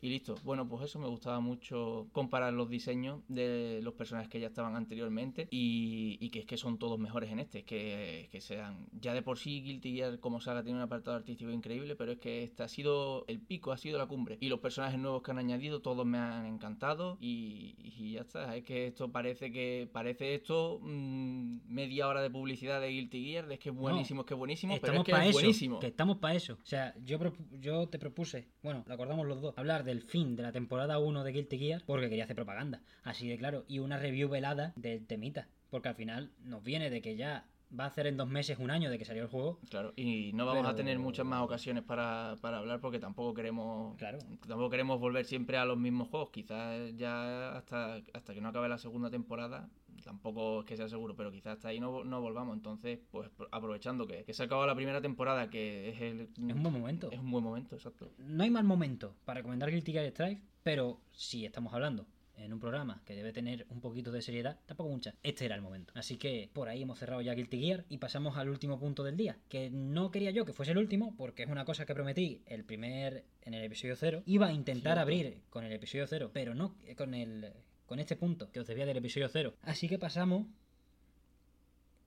[0.02, 0.36] y listo.
[0.44, 4.76] Bueno, pues eso me gustaba mucho comparar los diseños de los personajes que ya estaban
[4.76, 7.64] anteriormente y, y que es que son todos mejores en este.
[7.64, 8.88] Que, que sean.
[9.00, 12.20] Ya de por sí, Guilty Gear como saga tiene un apartado artístico increíble, pero es
[12.20, 14.38] que este ha sido el pico, ha sido la cumbre.
[14.40, 18.56] Y los personajes nuevos que han añadido, todos me han encantado y, y ya está.
[18.56, 19.90] Es que esto parece que.
[19.92, 24.22] Parece esto mm, media hora de publicidad de Guilty Gear, de es que es buenísimo,
[24.22, 25.40] es que es buenísimo, pero es Estamos que para es eso.
[25.40, 25.80] buenísimo.
[25.80, 26.54] Que estamos para eso.
[26.54, 27.18] O sea, yo,
[27.60, 31.24] yo te propuse, bueno, lo acordamos los dos, hablar del fin de la temporada 1
[31.24, 32.82] de Guilty Gear porque quería hacer propaganda.
[33.04, 33.66] Así de claro.
[33.68, 35.48] Y una review velada del temita.
[35.72, 37.46] Porque al final nos viene de que ya
[37.78, 39.60] va a hacer en dos meses un año de que salió el juego.
[39.70, 43.96] Claro, y no vamos a tener muchas más ocasiones para, para hablar porque tampoco queremos
[43.98, 44.20] Claro.
[44.48, 46.30] tampoco queremos volver siempre a los mismos juegos.
[46.32, 49.70] Quizás ya hasta, hasta que no acabe la segunda temporada,
[50.04, 52.56] tampoco es que sea seguro, pero quizás hasta ahí no, no volvamos.
[52.56, 56.22] Entonces, pues aprovechando que, que se ha acabado la primera temporada, que es el...
[56.22, 57.12] Es un buen momento.
[57.12, 58.12] Es un buen momento, exacto.
[58.18, 62.06] No hay mal momento para recomendar Guilty Gear Strive, pero si estamos hablando
[62.38, 65.62] en un programa que debe tener un poquito de seriedad, tampoco mucha, este era el
[65.62, 65.94] momento.
[65.96, 69.18] Así que por ahí hemos cerrado ya Guilty Gear y pasamos al último punto del
[69.18, 72.42] día, que no quería yo que fuese el último, porque es una cosa que prometí
[72.46, 74.24] el primer en el episodio 0.
[74.26, 77.54] Iba a intentar abrir con el episodio 0, pero no eh, con el
[77.86, 79.54] con este punto que os debía del episodio 0.
[79.62, 80.46] Así que pasamos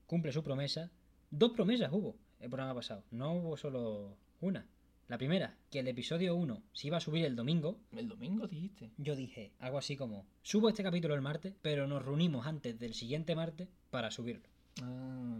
[0.05, 0.91] cumple su promesa.
[1.29, 4.67] Dos promesas hubo el programa pasado, no hubo solo una.
[5.11, 7.77] La primera, que el episodio 1 se iba a subir el domingo.
[7.91, 8.91] El domingo dijiste.
[8.97, 12.93] Yo dije algo así como, subo este capítulo el martes, pero nos reunimos antes del
[12.93, 14.47] siguiente martes para subirlo.
[14.81, 15.37] Ah,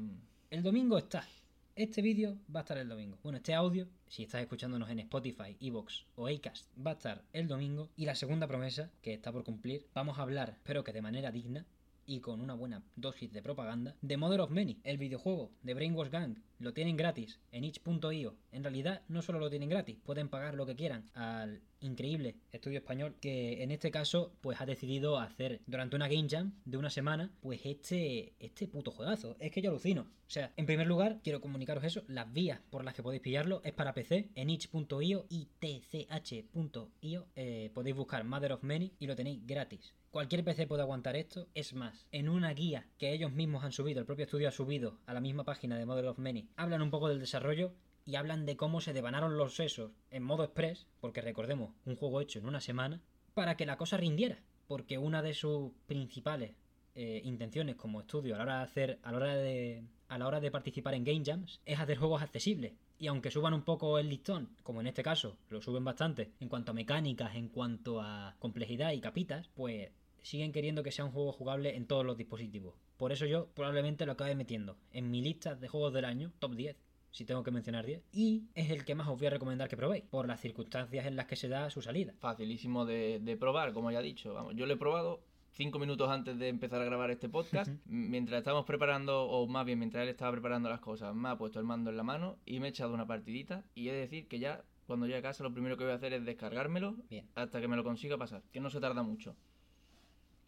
[0.50, 1.26] El domingo está.
[1.74, 3.18] Este vídeo va a estar el domingo.
[3.24, 7.48] Bueno, este audio, si estás escuchándonos en Spotify, Evox o Acast, va a estar el
[7.48, 7.88] domingo.
[7.96, 11.32] Y la segunda promesa, que está por cumplir, vamos a hablar, espero que de manera
[11.32, 11.66] digna
[12.06, 16.10] y con una buena dosis de propaganda, de Mother of Many, el videojuego de Brainwash
[16.10, 16.36] Gang.
[16.62, 18.36] Lo tienen gratis en itch.io.
[18.52, 22.78] En realidad, no solo lo tienen gratis, pueden pagar lo que quieran al increíble estudio
[22.78, 26.92] español que en este caso pues ha decidido hacer durante una game jam de una
[26.92, 29.36] semana pues este este puto juegazo.
[29.40, 30.02] Es que yo alucino.
[30.02, 32.04] O sea en primer lugar quiero comunicaros eso.
[32.08, 37.72] Las vías por las que podéis pillarlo es para PC en itch.io y tch.io eh,
[37.74, 39.94] podéis buscar Mother of Many y lo tenéis gratis.
[40.12, 41.48] Cualquier PC puede aguantar esto.
[41.54, 45.00] Es más, en una guía que ellos mismos han subido, el propio estudio ha subido
[45.06, 47.74] a la misma página de Mother of Many, hablan un poco del desarrollo
[48.06, 52.22] y hablan de cómo se devanaron los sesos en modo express, porque recordemos, un juego
[52.22, 53.02] hecho en una semana,
[53.34, 54.40] para que la cosa rindiera.
[54.68, 56.56] Porque una de sus principales
[56.96, 60.28] eh, intenciones como estudio a la hora de hacer, a la hora de, a la
[60.28, 62.74] hora de participar en game jams, es hacer juegos accesibles.
[62.98, 66.50] Y aunque suban un poco el listón, como en este caso lo suben bastante, en
[66.50, 69.90] cuanto a mecánicas, en cuanto a complejidad y capitas, pues
[70.22, 72.76] siguen queriendo que sea un juego jugable en todos los dispositivos.
[72.98, 76.56] Por eso yo probablemente lo acabe metiendo en mi lista de juegos del año, top
[76.56, 76.76] 10,
[77.12, 78.04] si tengo que mencionar 10.
[78.14, 81.16] Y es el que más os voy a recomendar que probéis, por las circunstancias en
[81.16, 82.14] las que se da su salida.
[82.20, 84.34] facilísimo de, de probar, como ya he dicho.
[84.34, 85.22] Vamos, yo lo he probado
[85.54, 87.70] cinco minutos antes de empezar a grabar este podcast.
[87.86, 91.60] mientras estábamos preparando, o más bien mientras él estaba preparando las cosas, me ha puesto
[91.60, 93.66] el mando en la mano y me he echado una partidita.
[93.76, 95.96] Y he de decir que ya, cuando llegue a casa, lo primero que voy a
[95.98, 97.28] hacer es descargármelo Bien.
[97.36, 99.36] hasta que me lo consiga pasar, que no se tarda mucho.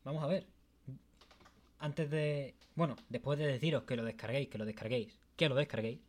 [0.04, 0.48] Vamos a ver.
[1.80, 2.56] Antes de...
[2.76, 6.00] Bueno, después de deciros que lo descarguéis, que lo descarguéis, que lo descarguéis,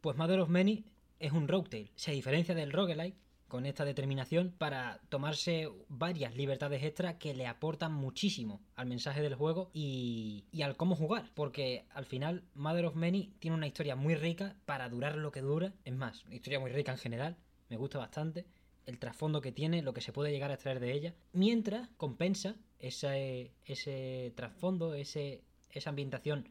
[0.00, 0.84] pues Mother of Many
[1.18, 1.90] es un roguetale.
[1.94, 3.16] Se diferencia del roguelike
[3.48, 9.34] con esta determinación para tomarse varias libertades extra que le aportan muchísimo al mensaje del
[9.34, 11.30] juego y, y al cómo jugar.
[11.34, 15.42] Porque al final Mother of Many tiene una historia muy rica para durar lo que
[15.42, 15.74] dura.
[15.84, 17.36] Es más, una historia muy rica en general.
[17.68, 18.46] Me gusta bastante
[18.86, 22.56] el trasfondo que tiene, lo que se puede llegar a extraer de ella, mientras compensa
[22.78, 26.48] ese, ese trasfondo, ese, esa ambientación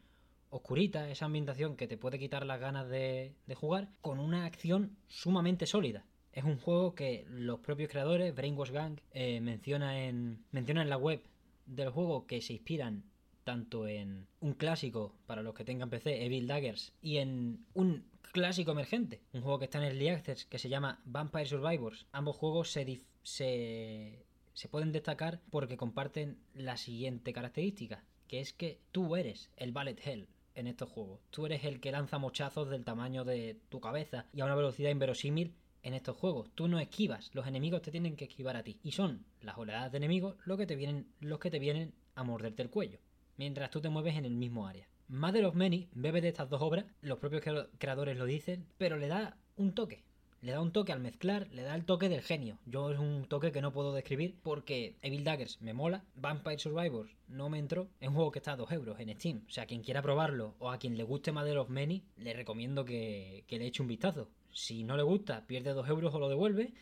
[0.49, 4.97] oscurita, esa ambientación que te puede quitar las ganas de, de jugar, con una acción
[5.07, 6.05] sumamente sólida.
[6.33, 10.97] Es un juego que los propios creadores, Brainwash Gang, eh, menciona, en, menciona en la
[10.97, 11.21] web
[11.65, 13.03] del juego que se inspiran
[13.43, 18.71] tanto en un clásico para los que tengan PC, Evil Daggers, y en un clásico
[18.71, 22.05] emergente, un juego que está en Early Access que se llama Vampire Survivors.
[22.11, 29.15] Ambos juegos se, se, pueden destacar porque comparten la siguiente característica, que es que tú
[29.15, 31.19] eres el Ballet Hell en estos juegos.
[31.29, 34.89] Tú eres el que lanza mochazos del tamaño de tu cabeza y a una velocidad
[34.89, 36.49] inverosímil en estos juegos.
[36.55, 38.79] Tú no esquivas, los enemigos te tienen que esquivar a ti.
[38.83, 42.23] Y son las oleadas de enemigos los que te vienen, los que te vienen a
[42.23, 42.99] morderte el cuello,
[43.41, 44.87] mientras tú te mueves en el mismo área.
[45.07, 47.41] Mother of Many bebe de estas dos obras, los propios
[47.79, 50.03] creadores lo dicen, pero le da un toque.
[50.41, 52.59] Le da un toque al mezclar, le da el toque del genio.
[52.67, 57.15] Yo es un toque que no puedo describir porque Evil Daggers me mola, Vampire Survivors
[57.27, 57.89] no me entró.
[57.99, 59.41] Es un juego que está a 2 euros en Steam.
[59.47, 62.85] O sea, quien quiera probarlo o a quien le guste Mother of Many, le recomiendo
[62.85, 64.29] que, que le eche un vistazo.
[64.51, 66.73] Si no le gusta, pierde 2 euros o lo devuelve.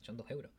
[0.00, 0.50] Son 2 euros.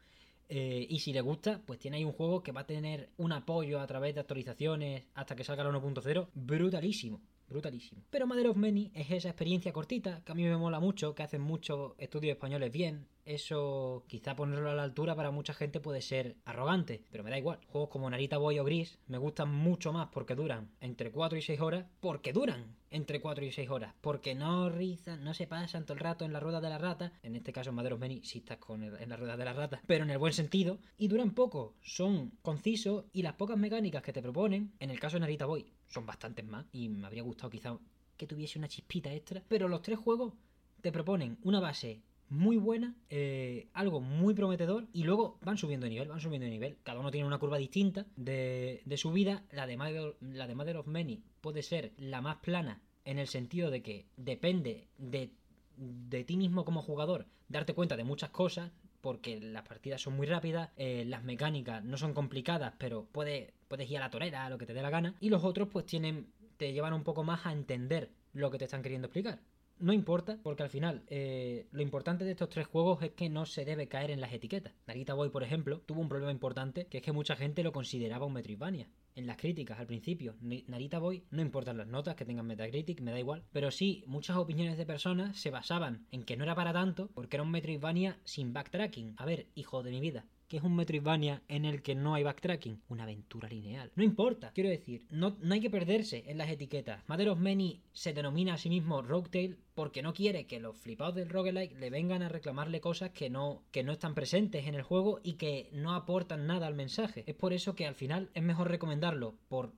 [0.53, 3.31] Eh, y si le gusta, pues tiene ahí un juego que va a tener un
[3.31, 8.01] apoyo a través de actualizaciones hasta que salga la 1.0 brutalísimo brutalísimo.
[8.09, 11.23] Pero Mother of Many es esa experiencia cortita que a mí me mola mucho, que
[11.23, 13.07] hacen muchos estudios españoles bien.
[13.25, 17.37] Eso, quizá ponerlo a la altura para mucha gente puede ser arrogante, pero me da
[17.37, 17.59] igual.
[17.67, 21.41] Juegos como Narita Boy o Gris me gustan mucho más porque duran entre 4 y
[21.41, 25.85] 6 horas, porque duran entre 4 y 6 horas, porque no rizan, no se pasan
[25.85, 27.13] todo el rato en la rueda de la rata.
[27.23, 29.53] En este caso, en Mother of Many sí estás con en la rueda de la
[29.53, 30.79] rata, pero en el buen sentido.
[30.97, 35.15] Y duran poco, son concisos y las pocas mecánicas que te proponen, en el caso
[35.15, 37.77] de Narita Boy, son bastantes más y me habría gustado quizá
[38.17, 39.41] que tuviese una chispita extra.
[39.47, 40.33] Pero los tres juegos
[40.81, 42.01] te proponen una base
[42.31, 46.51] muy buena, eh, algo muy prometedor y luego van subiendo de nivel, van subiendo de
[46.51, 46.77] nivel.
[46.81, 49.43] Cada uno tiene una curva distinta de, de subida.
[49.51, 53.27] La de, Mother, la de Mother of Many puede ser la más plana en el
[53.27, 55.33] sentido de que depende de,
[55.75, 58.71] de ti mismo como jugador darte cuenta de muchas cosas,
[59.01, 63.91] porque las partidas son muy rápidas, eh, las mecánicas no son complicadas, pero puedes, puedes
[63.91, 65.85] ir a la torera, a lo que te dé la gana, y los otros pues
[65.85, 69.41] tienen, te llevan un poco más a entender lo que te están queriendo explicar
[69.81, 73.45] no importa, porque al final eh, lo importante de estos tres juegos es que no
[73.45, 74.73] se debe caer en las etiquetas.
[74.87, 78.25] Narita Boy, por ejemplo, tuvo un problema importante, que es que mucha gente lo consideraba
[78.25, 78.87] un Metroidvania.
[79.15, 83.11] En las críticas al principio, Narita Boy, no importan las notas que tengan Metacritic, me
[83.11, 86.71] da igual, pero sí, muchas opiniones de personas se basaban en que no era para
[86.71, 89.15] tanto porque era un Metroidvania sin backtracking.
[89.17, 92.23] A ver, hijo de mi vida, que es un Metroidvania en el que no hay
[92.23, 93.89] backtracking, una aventura lineal.
[93.95, 97.07] No importa, quiero decir, no, no hay que perderse en las etiquetas.
[97.07, 101.15] Mother of Many se denomina a sí mismo Roguetail porque no quiere que los flipados
[101.15, 104.81] del roguelike le vengan a reclamarle cosas que no, que no están presentes en el
[104.81, 107.23] juego y que no aportan nada al mensaje.
[107.27, 109.71] Es por eso que al final es mejor recomendarlo por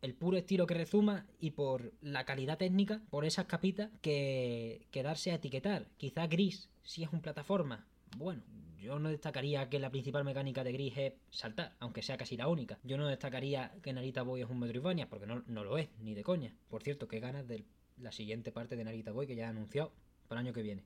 [0.00, 5.02] el puro estilo que rezuma y por la calidad técnica, por esas capitas, que, que
[5.02, 5.88] darse a etiquetar.
[5.96, 7.84] Quizá gris, si es un plataforma.
[8.16, 8.42] Bueno,
[8.80, 12.48] yo no destacaría que la principal mecánica de Gris es saltar, aunque sea casi la
[12.48, 12.78] única.
[12.82, 16.14] Yo no destacaría que Narita Boy es un Metroidvania, porque no, no lo es, ni
[16.14, 16.54] de coña.
[16.68, 17.64] Por cierto, qué ganas de
[17.98, 19.92] la siguiente parte de Narita Boy que ya ha anunciado
[20.28, 20.84] para el año que viene.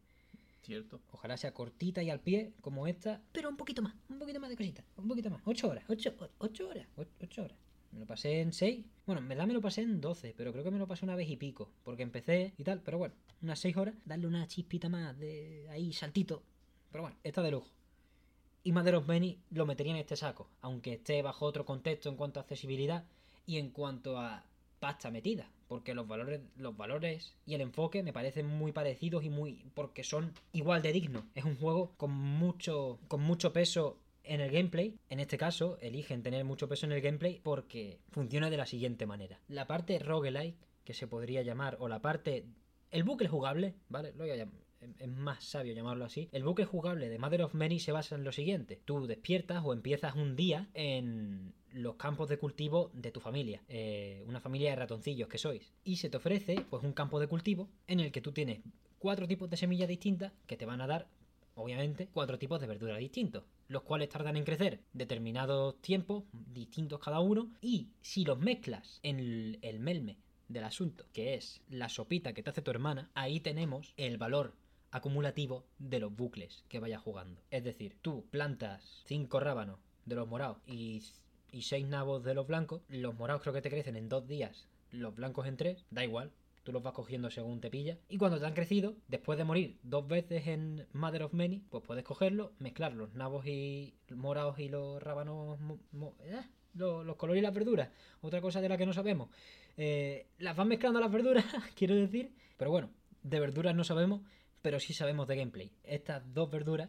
[0.63, 1.01] Cierto.
[1.13, 4.51] Ojalá sea cortita y al pie, como esta, pero un poquito más, un poquito más
[4.51, 5.43] de cosita, un poquito más.
[5.45, 6.89] Ocho horas, ocho, ocho horas,
[7.21, 7.59] ocho horas.
[7.93, 8.85] Me lo pasé en 6.
[9.07, 11.15] Bueno, en verdad me lo pasé en 12, pero creo que me lo pasé una
[11.15, 11.71] vez y pico.
[11.85, 15.93] Porque empecé y tal, pero bueno, unas 6 horas, darle una chispita más de ahí,
[15.93, 16.43] saltito.
[16.91, 17.69] Pero bueno, está de lujo
[18.65, 22.17] y Mother of Many lo metería en este saco, aunque esté bajo otro contexto en
[22.17, 23.05] cuanto a accesibilidad
[23.47, 24.45] y en cuanto a
[24.81, 29.31] pasta metida, porque los valores, los valores y el enfoque me parecen muy parecidos y
[29.31, 31.25] muy porque son igual de dignos.
[31.35, 36.23] Es un juego con mucho con mucho peso en el gameplay, en este caso, eligen
[36.23, 39.39] tener mucho peso en el gameplay porque funciona de la siguiente manera.
[39.49, 42.47] La parte roguelike, que se podría llamar, o la parte...
[42.91, 44.13] El bucle jugable, ¿vale?
[44.13, 44.64] Lo voy a llamar
[44.99, 48.25] es más sabio llamarlo así, el buque jugable de Mother of Many se basa en
[48.25, 48.81] lo siguiente.
[48.85, 54.23] Tú despiertas o empiezas un día en los campos de cultivo de tu familia, eh,
[54.27, 57.69] una familia de ratoncillos que sois, y se te ofrece pues un campo de cultivo
[57.87, 58.61] en el que tú tienes
[58.99, 61.09] cuatro tipos de semillas distintas que te van a dar,
[61.55, 67.21] obviamente, cuatro tipos de verduras distintos los cuales tardan en crecer determinados tiempos, distintos cada
[67.21, 70.19] uno, y si los mezclas en el, el melme
[70.49, 74.55] del asunto, que es la sopita que te hace tu hermana, ahí tenemos el valor
[74.95, 77.43] acumulativo de los bucles que vayas jugando.
[77.51, 81.03] Es decir, tú plantas 5 rábanos de los morados y,
[81.51, 84.69] y 6 nabos de los blancos, los morados creo que te crecen en 2 días,
[84.93, 86.31] los blancos en 3, da igual,
[86.63, 87.99] tú los vas cogiendo según te pilla.
[88.09, 91.83] Y cuando te han crecido, después de morir dos veces en Mother of Many, pues
[91.85, 95.59] puedes cogerlo, mezclar los nabos y morados y los rábanos,
[96.21, 96.41] eh,
[96.75, 97.91] los, colores y las verduras.
[98.21, 99.29] Otra cosa de la que no sabemos.
[99.77, 102.33] Eh, las van mezclando las verduras, quiero decir.
[102.57, 102.91] Pero bueno,
[103.25, 104.21] de verduras no sabemos
[104.65, 105.71] pero sí sabemos de gameplay.
[105.83, 106.89] Estas dos verduras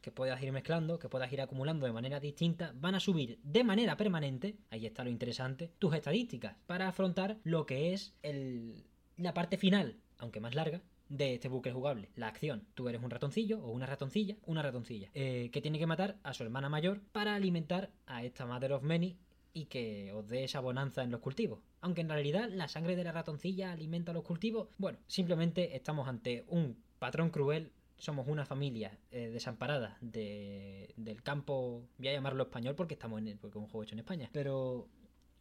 [0.00, 3.64] que puedas ir mezclando, que puedas ir acumulando de manera distinta, van a subir de
[3.64, 8.86] manera permanente, ahí está lo interesante, tus estadísticas para afrontar lo que es el,
[9.18, 12.08] la parte final, aunque más larga, de este bucle jugable.
[12.16, 12.66] La acción.
[12.72, 16.32] Tú eres un ratoncillo o una ratoncilla, una ratoncilla, eh, que tiene que matar a
[16.32, 19.18] su hermana mayor para alimentar a esta Mother of Many
[19.52, 21.60] y que os dé esa bonanza en los cultivos.
[21.82, 26.46] Aunque en realidad la sangre de la ratoncilla alimenta los cultivos, bueno, simplemente estamos ante
[26.48, 27.72] un patrón cruel.
[27.98, 33.38] Somos una familia eh, desamparada de, del campo, voy a llamarlo español porque estamos en
[33.38, 34.86] porque es un juego hecho en España, pero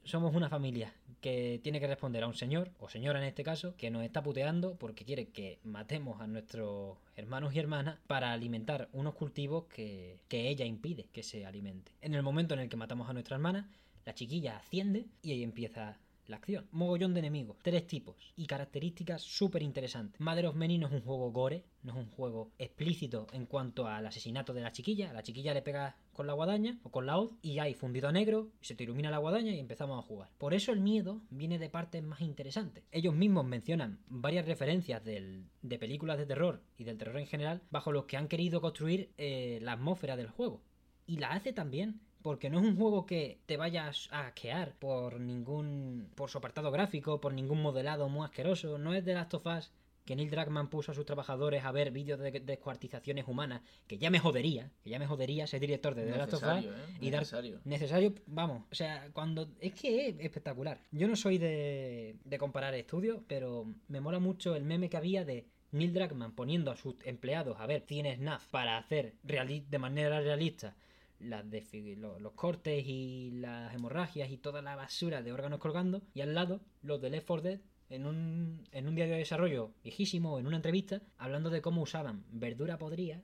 [0.03, 0.91] somos una familia
[1.22, 4.24] que tiene que responder a un señor, o señora en este caso, que nos está
[4.24, 10.20] puteando porque quiere que matemos a nuestros hermanos y hermanas para alimentar unos cultivos que,
[10.28, 11.91] que ella impide que se alimente.
[12.01, 13.70] En el momento en el que matamos a nuestra hermana,
[14.03, 16.67] la chiquilla asciende y ahí empieza la acción.
[16.72, 20.19] Mogollón de enemigos, tres tipos y características súper interesantes.
[20.19, 23.88] Mother of Many no es un juego gore, no es un juego explícito en cuanto
[23.88, 25.09] al asesinato de la chiquilla.
[25.09, 28.07] A la chiquilla le pega con la guadaña o con la hoz y hay fundido
[28.07, 30.30] a negro, y se te ilumina la guadaña y empezamos a jugar.
[30.38, 32.84] Por eso el miedo viene de partes más interesantes.
[32.91, 37.91] Ellos mismos mencionan varias referencias de películas de terror y del terror en general bajo
[37.91, 40.61] los que han querido construir eh, la atmósfera del juego.
[41.07, 45.19] Y la hace también porque no es un juego que te vayas a asquear por
[45.19, 46.09] ningún.
[46.15, 48.78] por su apartado gráfico, por ningún modelado muy asqueroso.
[48.78, 49.72] No es de Last of Us
[50.05, 54.09] que Neil Druckmann puso a sus trabajadores a ver vídeos de descuartizaciones humanas, que ya
[54.09, 56.97] me jodería, que ya me jodería ser director de The Last of Us Necesario, ¿eh?
[57.01, 57.59] y dar Necesario.
[57.65, 60.80] necesario, vamos, o sea, cuando es que es espectacular.
[60.91, 65.24] Yo no soy de, de comparar estudios, pero me mola mucho el meme que había
[65.24, 69.78] de Neil Druckmann poniendo a sus empleados a ver cine snaf para hacer reali- de
[69.80, 70.76] manera realista
[71.24, 75.59] las de fi- lo- los cortes y las hemorragias y toda la basura de órganos
[75.59, 77.59] colgando y al lado los de Left 4 Dead
[77.89, 82.24] en un, en un diario de desarrollo viejísimo en una entrevista hablando de cómo usaban
[82.32, 83.22] verdura podrida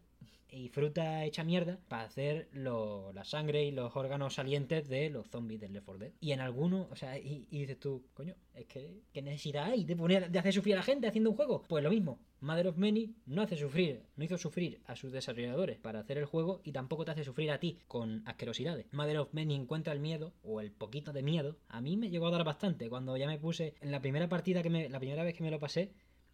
[0.49, 5.27] y fruta hecha mierda para hacer lo- la sangre y los órganos salientes de los
[5.29, 6.11] zombies del Left 4 Dead.
[6.19, 9.83] Y en algunos, o sea, y, y dices tú, coño, es que ¿qué necesidad hay
[9.83, 11.63] de poner de hacer sufrir a la gente haciendo un juego?
[11.67, 15.77] Pues lo mismo, Mother of Many no hace sufrir, no hizo sufrir a sus desarrolladores
[15.79, 18.85] para hacer el juego y tampoco te hace sufrir a ti con asquerosidades.
[18.91, 21.57] Mother of Many encuentra el miedo o el poquito de miedo.
[21.67, 24.61] A mí me llegó a dar bastante cuando ya me puse en la primera partida
[24.63, 25.91] que me la primera vez que me lo pasé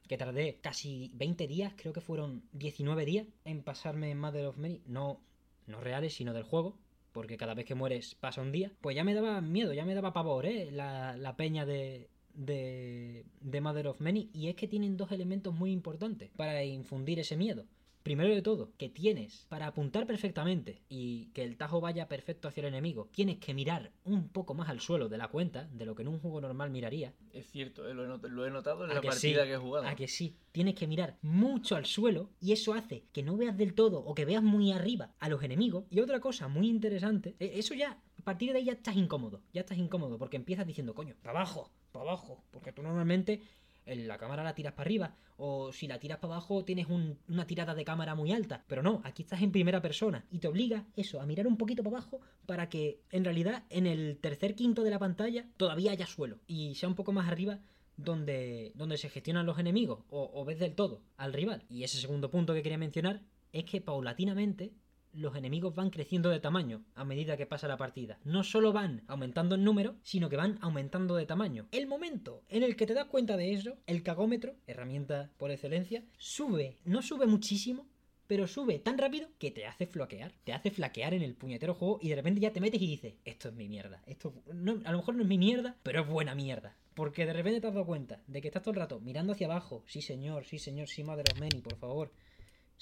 [0.08, 4.82] que tardé casi 20 días, creo que fueron 19 días en pasarme Mother of Many,
[4.86, 5.20] no,
[5.68, 6.78] no reales, sino del juego,
[7.12, 9.96] porque cada vez que mueres pasa un día, pues ya me daba miedo, ya me
[9.96, 10.72] daba pavor, ¿eh?
[10.72, 15.54] La, la peña de, de, de Mother of Many, y es que tienen dos elementos
[15.54, 17.66] muy importantes para infundir ese miedo.
[18.04, 22.60] Primero de todo, que tienes para apuntar perfectamente y que el tajo vaya perfecto hacia
[22.62, 25.96] el enemigo, tienes que mirar un poco más al suelo de la cuenta, de lo
[25.96, 28.84] que en un juego normal miraría, Es cierto, eh, lo, he not- lo he notado
[28.84, 29.48] en ¿A la que partida sí?
[29.48, 29.88] que he jugado.
[29.88, 33.58] A que sí, tienes que mirar mucho al suelo y eso hace que no veas
[33.58, 35.86] del todo o que veas muy arriba a los enemigos.
[35.90, 39.42] Y otra cosa muy interesante, e- eso ya, a partir de ahí ya estás incómodo,
[39.54, 43.42] ya estás incómodo porque empiezas diciendo, coño, para abajo, para abajo, porque tú normalmente en
[43.86, 47.46] la cámara la tiras para arriba o si la tiras para abajo tienes un- una
[47.48, 50.86] tirada de cámara muy alta, pero no, aquí estás en primera persona y te obliga
[50.96, 54.84] eso, a mirar un poquito para abajo para que en realidad en el tercer quinto
[54.84, 57.60] de la pantalla todavía haya suelo y sea un poco más arriba
[57.98, 61.64] donde, donde se gestionan los enemigos o, o ves del todo al rival.
[61.70, 63.22] Y ese segundo punto que quería mencionar
[63.52, 64.74] es que paulatinamente
[65.14, 68.20] los enemigos van creciendo de tamaño a medida que pasa la partida.
[68.24, 71.68] No solo van aumentando en número, sino que van aumentando de tamaño.
[71.72, 76.04] El momento en el que te das cuenta de eso, el cagómetro, herramienta por excelencia,
[76.18, 77.88] sube, no sube muchísimo,
[78.28, 80.34] pero sube tan rápido que te hace floquear.
[80.44, 83.14] Te hace flaquear en el puñetero juego y de repente ya te metes y dices,
[83.26, 84.02] esto es mi mierda.
[84.08, 86.76] Esto a lo mejor no es mi mierda, pero es buena mierda.
[86.96, 89.48] Porque de repente te has dado cuenta de que estás todo el rato mirando hacia
[89.48, 89.84] abajo.
[89.88, 92.12] Sí, señor, sí, señor, sí, Mother of Many, por favor.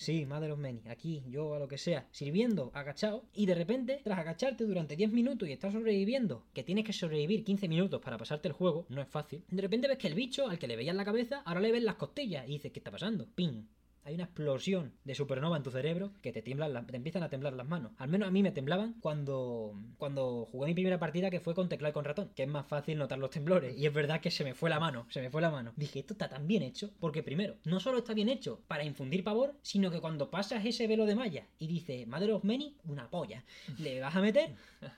[0.02, 4.02] Sí, Mother of Many, aquí, yo, a lo que sea, sirviendo, agachado, y de repente,
[4.04, 8.18] tras agacharte durante 10 minutos y estar sobreviviendo, que tienes que sobrevivir 15 minutos para
[8.18, 10.76] pasarte el juego, no es fácil, de repente ves que el bicho, al que le
[10.76, 13.28] veías la cabeza, ahora le ves las costillas, y dices, ¿qué está pasando?
[13.36, 13.68] ¡Ping!
[14.04, 17.30] Hay una explosión de supernova en tu cerebro que te tiemblan la- te empiezan a
[17.30, 17.92] temblar las manos.
[17.98, 21.70] Al menos a mí me temblaban cuando, cuando jugué mi primera partida que fue con
[21.70, 23.78] teclado y con ratón, que es más fácil notar los temblores.
[23.78, 25.74] Y es verdad que se me fue la mano, se me fue la mano.
[25.76, 29.24] Dije, esto está tan bien hecho, porque primero, no solo está bien hecho para infundir
[29.24, 33.10] pavor, sino que cuando pasas ese velo de malla y dice Mother of Many, una
[33.10, 33.44] polla,
[33.78, 34.56] le vas a meter,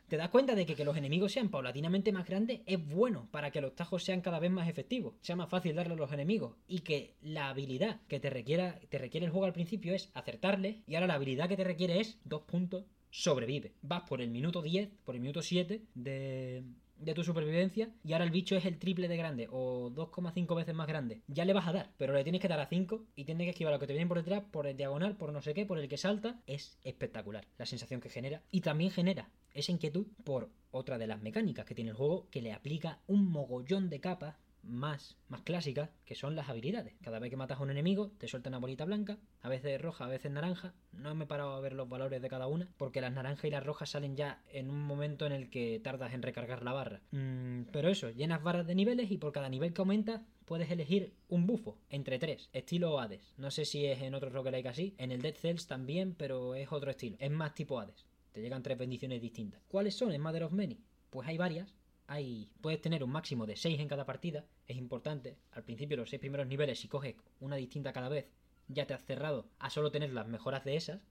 [0.07, 3.51] te das cuenta de que que los enemigos sean paulatinamente más grandes es bueno para
[3.51, 6.55] que los tajos sean cada vez más efectivos, sea más fácil darle a los enemigos
[6.67, 10.83] y que la habilidad que te requiera te requiere el juego al principio es acertarle
[10.85, 13.73] y ahora la habilidad que te requiere es dos puntos sobrevive.
[13.81, 16.63] Vas por el minuto 10, por el minuto 7 de,
[16.99, 20.75] de tu supervivencia y ahora el bicho es el triple de grande o 2,5 veces
[20.75, 21.21] más grande.
[21.25, 23.49] Ya le vas a dar, pero le tienes que dar a 5 y tienes que
[23.49, 25.79] esquivar lo que te viene por detrás, por el diagonal, por no sé qué, por
[25.79, 26.43] el que salta.
[26.45, 28.43] Es espectacular la sensación que genera.
[28.51, 32.43] Y también genera esa inquietud por otra de las mecánicas que tiene el juego que
[32.43, 36.95] le aplica un mogollón de capas más, más clásicas, que son las habilidades.
[37.01, 40.05] Cada vez que matas a un enemigo, te suelta una bolita blanca, a veces roja,
[40.05, 40.73] a veces naranja.
[40.91, 43.51] No me he parado a ver los valores de cada una, porque las naranjas y
[43.51, 47.01] las rojas salen ya en un momento en el que tardas en recargar la barra.
[47.11, 51.13] Mm, pero eso, llenas barras de niveles y por cada nivel que aumenta, puedes elegir
[51.29, 53.33] un bufo entre tres, estilo Hades.
[53.37, 56.71] No sé si es en otro roguelike así, en el Dead Cells también, pero es
[56.71, 57.17] otro estilo.
[57.19, 58.05] Es más tipo Hades.
[58.31, 59.61] Te llegan tres bendiciones distintas.
[59.67, 60.79] ¿Cuáles son en Mother of Many?
[61.09, 61.75] Pues hay varias,
[62.07, 65.37] hay, puedes tener un máximo de 6 en cada partida, es importante.
[65.51, 68.27] Al principio, los 6 primeros niveles, si coges una distinta cada vez,
[68.67, 71.01] ya te has cerrado a solo tener las mejoras de esas.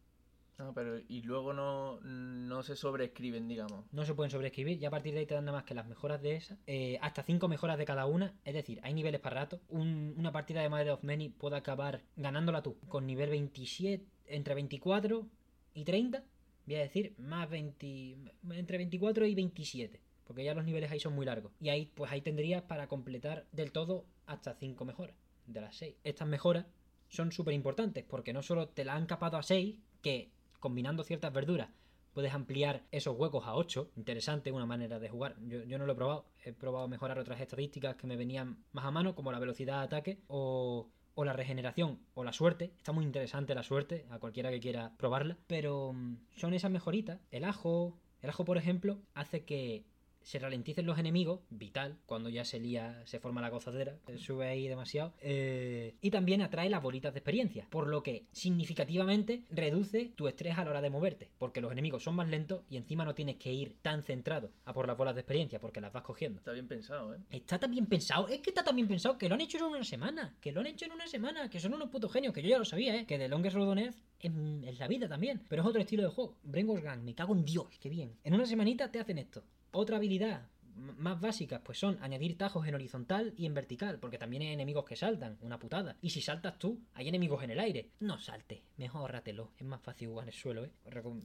[0.59, 3.86] No, pero y luego no, no se sobreescriben, digamos.
[3.90, 5.86] No se pueden sobreescribir, y a partir de ahí te dan nada más que las
[5.88, 6.59] mejoras de esas.
[6.66, 9.61] Eh, hasta 5 mejoras de cada una, es decir, hay niveles para rato.
[9.70, 14.55] Un- una partida de Mother of Many puede acabar ganándola tú con nivel 27, entre
[14.55, 15.26] 24
[15.74, 16.22] y 30.
[16.66, 18.16] Voy a decir, más 20,
[18.51, 20.01] entre 24 y 27.
[20.32, 21.52] Porque ya los niveles ahí son muy largos.
[21.60, 25.14] Y ahí, pues ahí tendrías para completar del todo hasta 5 mejoras
[25.44, 25.96] de las 6.
[26.04, 26.64] Estas mejoras
[27.10, 31.34] son súper importantes porque no solo te la han capado a 6, que combinando ciertas
[31.34, 31.68] verduras
[32.14, 33.90] puedes ampliar esos huecos a 8.
[33.94, 35.36] Interesante, una manera de jugar.
[35.42, 36.24] Yo, yo no lo he probado.
[36.42, 39.84] He probado mejorar otras estadísticas que me venían más a mano, como la velocidad de
[39.84, 42.72] ataque o, o la regeneración o la suerte.
[42.78, 45.36] Está muy interesante la suerte, a cualquiera que quiera probarla.
[45.46, 47.20] Pero mm, son esas mejoritas.
[47.30, 49.84] El ajo, el ajo, por ejemplo, hace que
[50.22, 54.68] se ralenticen los enemigos, vital, cuando ya se lía, se forma la gozadera, sube ahí
[54.68, 55.12] demasiado.
[55.20, 60.58] Eh, y también atrae las bolitas de experiencia, por lo que significativamente reduce tu estrés
[60.58, 63.36] a la hora de moverte, porque los enemigos son más lentos y encima no tienes
[63.36, 66.38] que ir tan centrado a por las bolas de experiencia, porque las vas cogiendo.
[66.38, 67.18] Está bien pensado, ¿eh?
[67.30, 69.64] Está tan bien pensado, es que está tan bien pensado que lo han hecho en
[69.64, 72.42] una semana, que lo han hecho en una semana, que son unos putos genios, que
[72.42, 73.06] yo ya lo sabía, ¿eh?
[73.06, 73.96] Que The Longest Road on Earth
[74.28, 76.36] es la vida también, pero es otro estilo de juego.
[76.42, 78.16] Brainwash Gang, me cago en Dios, qué bien.
[78.24, 79.42] En una semanita te hacen esto.
[79.72, 84.42] Otra habilidad más básicas pues son añadir tajos en horizontal y en vertical, porque también
[84.42, 85.96] hay enemigos que saltan, una putada.
[86.00, 87.90] Y si saltas tú, hay enemigos en el aire.
[88.00, 90.70] No saltes, mejor ahórratelo, es más fácil jugar en el suelo, ¿eh?
[90.86, 91.20] Recom-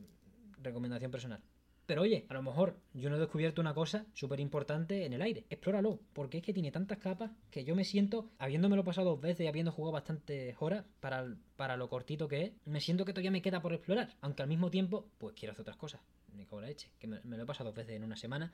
[0.62, 1.42] recomendación personal.
[1.88, 5.22] Pero oye, a lo mejor yo no he descubierto una cosa súper importante en el
[5.22, 5.46] aire.
[5.50, 9.46] Explóralo, porque es que tiene tantas capas que yo me siento, habiéndomelo pasado dos veces
[9.46, 13.32] y habiendo jugado bastantes horas para, para lo cortito que es, me siento que todavía
[13.32, 14.18] me queda por explorar.
[14.20, 16.02] Aunque al mismo tiempo, pues quiero hacer otras cosas.
[16.34, 18.52] Me cago la que me, me lo he pasado dos veces en una semana,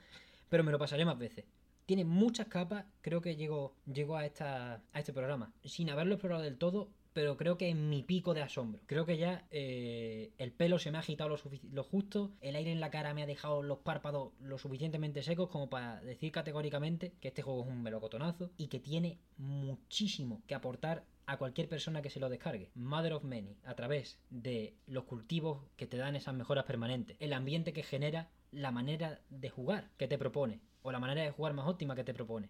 [0.47, 1.45] pero me lo pasaré más veces.
[1.87, 6.43] Tiene muchas capas, creo que llego, llego a, esta, a este programa sin haberlo explorado
[6.43, 8.81] del todo, pero creo que en mi pico de asombro.
[8.85, 11.37] Creo que ya eh, el pelo se me ha agitado lo,
[11.71, 15.49] lo justo, el aire en la cara me ha dejado los párpados lo suficientemente secos
[15.49, 20.55] como para decir categóricamente que este juego es un melocotonazo y que tiene muchísimo que
[20.55, 22.71] aportar a cualquier persona que se lo descargue.
[22.75, 27.33] Mother of Many, a través de los cultivos que te dan esas mejoras permanentes, el
[27.33, 31.53] ambiente que genera, la manera de jugar que te propone, o la manera de jugar
[31.53, 32.49] más óptima que te propone.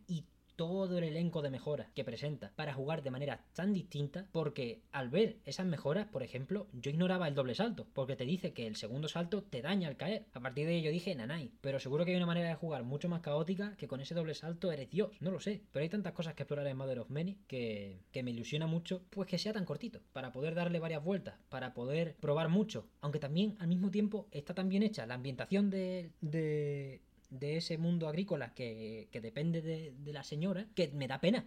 [0.55, 5.09] Todo el elenco de mejoras que presenta para jugar de manera tan distinta porque al
[5.09, 8.75] ver esas mejoras, por ejemplo, yo ignoraba el doble salto porque te dice que el
[8.75, 10.25] segundo salto te daña al caer.
[10.33, 13.09] A partir de yo dije, nanay, pero seguro que hay una manera de jugar mucho
[13.09, 15.61] más caótica que con ese doble salto eres Dios, no lo sé.
[15.71, 19.01] Pero hay tantas cosas que explorar en Mother of Many que, que me ilusiona mucho
[19.09, 23.19] pues que sea tan cortito, para poder darle varias vueltas, para poder probar mucho, aunque
[23.19, 26.11] también al mismo tiempo está tan bien hecha la ambientación de...
[26.21, 27.01] de
[27.39, 31.45] de ese mundo agrícola que, que depende de, de la señora, que me da pena.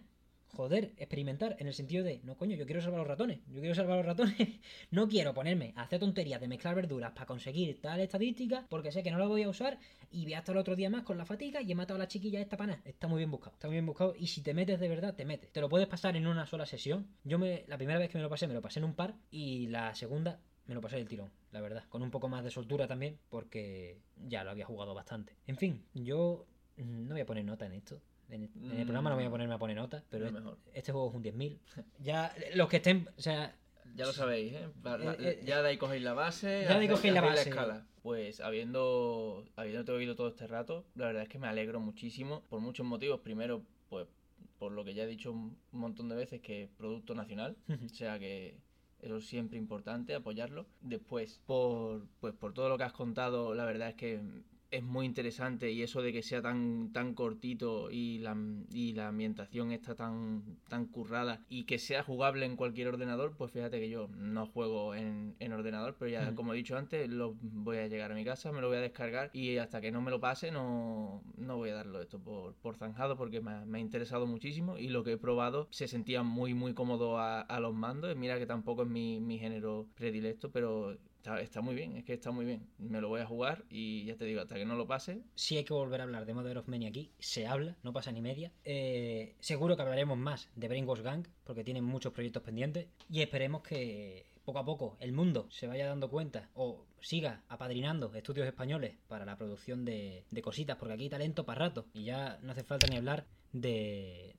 [0.49, 3.75] Joder, experimentar en el sentido de, no coño, yo quiero salvar los ratones, yo quiero
[3.75, 4.35] salvar los ratones,
[4.91, 9.03] no quiero ponerme a hacer tonterías de mezclar verduras para conseguir tal estadística, porque sé
[9.03, 9.77] que no la voy a usar
[10.09, 11.99] y voy a estar el otro día más con la fatiga y he matado a
[11.99, 12.81] la chiquilla esta pana.
[12.85, 15.25] Está muy bien buscado, está muy bien buscado y si te metes de verdad, te
[15.25, 15.51] metes.
[15.51, 17.07] Te lo puedes pasar en una sola sesión.
[17.23, 19.15] Yo me, la primera vez que me lo pasé, me lo pasé en un par
[19.29, 21.83] y la segunda me lo pasé del tirón, la verdad.
[21.89, 23.97] Con un poco más de soltura también, porque
[24.27, 25.33] ya lo había jugado bastante.
[25.47, 26.45] En fin, yo
[26.77, 28.01] mm, no voy a poner nota en esto.
[28.29, 30.33] En el, en el programa no voy a ponerme a poner nota, pero es-
[30.73, 31.57] este juego es un 10.000.
[31.99, 33.55] Ya, los que estén, o sea,
[33.95, 34.67] Ya lo sabéis, ¿eh?
[34.83, 36.63] La- Eh, eh, ya de ahí cogéis la base.
[36.67, 37.49] ya de ahí cogéis la base.
[37.49, 37.85] escala.
[38.03, 42.59] Pues habiendo, habiéndote oído todo este rato, la verdad es que me alegro muchísimo por
[42.59, 43.21] muchos motivos.
[43.21, 44.07] Primero, pues
[44.59, 47.55] por lo que ya he dicho un montón de veces, que es producto nacional.
[47.91, 48.57] O sea que
[49.07, 50.65] eso es siempre importante, apoyarlo.
[50.81, 54.21] Después, por, pues, por todo lo que has contado, la verdad es que
[54.71, 58.37] es muy interesante y eso de que sea tan, tan cortito y la,
[58.71, 63.51] y la ambientación está tan, tan currada y que sea jugable en cualquier ordenador, pues
[63.51, 67.35] fíjate que yo no juego en, en ordenador, pero ya como he dicho antes, lo
[67.41, 70.01] voy a llegar a mi casa, me lo voy a descargar y hasta que no
[70.01, 73.65] me lo pase no, no voy a darlo esto por, por zanjado porque me ha,
[73.65, 77.41] me ha interesado muchísimo y lo que he probado se sentía muy muy cómodo a,
[77.41, 78.15] a los mandos.
[78.15, 80.97] Mira que tampoco es mi, mi género predilecto, pero
[81.41, 82.67] Está, muy bien, es que está muy bien.
[82.77, 85.21] Me lo voy a jugar y ya te digo, hasta que no lo pase.
[85.35, 87.11] Si hay que volver a hablar de Mother of Many aquí.
[87.19, 88.51] Se habla, no pasa ni media.
[88.63, 92.87] Eh, seguro que hablaremos más de Brainwash Gang, porque tienen muchos proyectos pendientes.
[93.09, 98.13] Y esperemos que poco a poco el mundo se vaya dando cuenta o siga apadrinando
[98.15, 101.87] estudios españoles para la producción de, de cositas, porque aquí hay talento para rato.
[101.93, 104.35] Y ya no hace falta ni hablar de.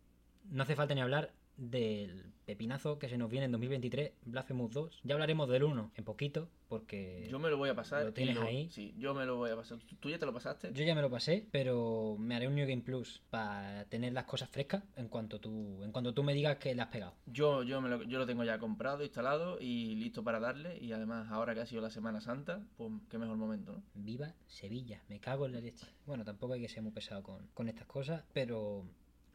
[0.51, 5.01] No hace falta ni hablar del pepinazo que se nos viene en 2023, Blasphemous 2.
[5.05, 7.29] Ya hablaremos del 1 en poquito, porque...
[7.31, 8.07] Yo me lo voy a pasar.
[8.07, 8.71] Lo tienes ahí.
[8.71, 9.79] Sí, yo me lo voy a pasar.
[10.01, 10.73] ¿Tú ya te lo pasaste?
[10.73, 14.25] Yo ya me lo pasé, pero me haré un New Game Plus para tener las
[14.25, 17.13] cosas frescas en cuanto tú, en cuanto tú me digas que le has pegado.
[17.27, 20.79] Yo, yo, me lo, yo lo tengo ya comprado, instalado y listo para darle.
[20.79, 23.83] Y además, ahora que ha sido la Semana Santa, pues qué mejor momento, ¿no?
[23.93, 25.87] Viva Sevilla, me cago en la leche.
[26.07, 28.87] Bueno, tampoco hay que ser muy pesado con, con estas cosas, pero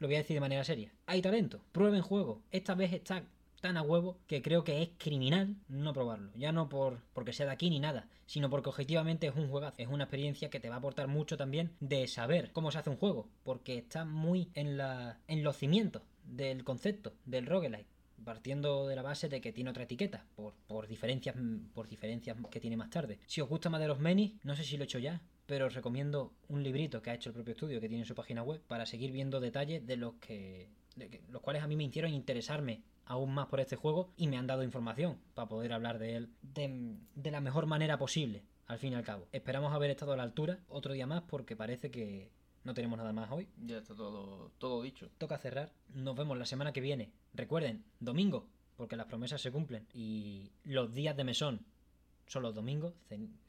[0.04, 0.92] lo voy a decir de manera seria.
[1.06, 2.42] Hay talento, prueben juego.
[2.50, 3.24] Esta vez está
[3.62, 6.30] tan a huevo que creo que es criminal no probarlo.
[6.36, 9.76] Ya no por porque sea de aquí ni nada, sino porque objetivamente es un juegazo.
[9.78, 12.90] Es una experiencia que te va a aportar mucho también de saber cómo se hace
[12.90, 17.86] un juego, porque está muy en, la, en los cimientos del concepto del roguelike
[18.22, 20.24] partiendo de la base de que tiene otra etiqueta,
[20.66, 21.36] por, diferencias
[21.74, 23.18] por diferencias que tiene más tarde.
[23.26, 25.66] Si os gusta más de los Many, no sé si lo he hecho ya, pero
[25.66, 28.42] os recomiendo un librito que ha hecho el propio estudio que tiene en su página
[28.42, 32.12] web para seguir viendo detalles de los que, de los cuales a mí me hicieron
[32.12, 36.16] interesarme aún más por este juego y me han dado información para poder hablar de
[36.16, 39.28] él de, de la mejor manera posible al fin y al cabo.
[39.32, 42.30] Esperamos haber estado a la altura otro día más porque parece que
[42.62, 43.48] no tenemos nada más hoy.
[43.58, 45.10] Ya está todo, todo dicho.
[45.18, 45.72] Toca cerrar.
[45.92, 47.12] Nos vemos la semana que viene.
[47.34, 49.86] Recuerden, domingo, porque las promesas se cumplen.
[49.92, 51.66] Y los días de mesón
[52.26, 52.94] son los domingos,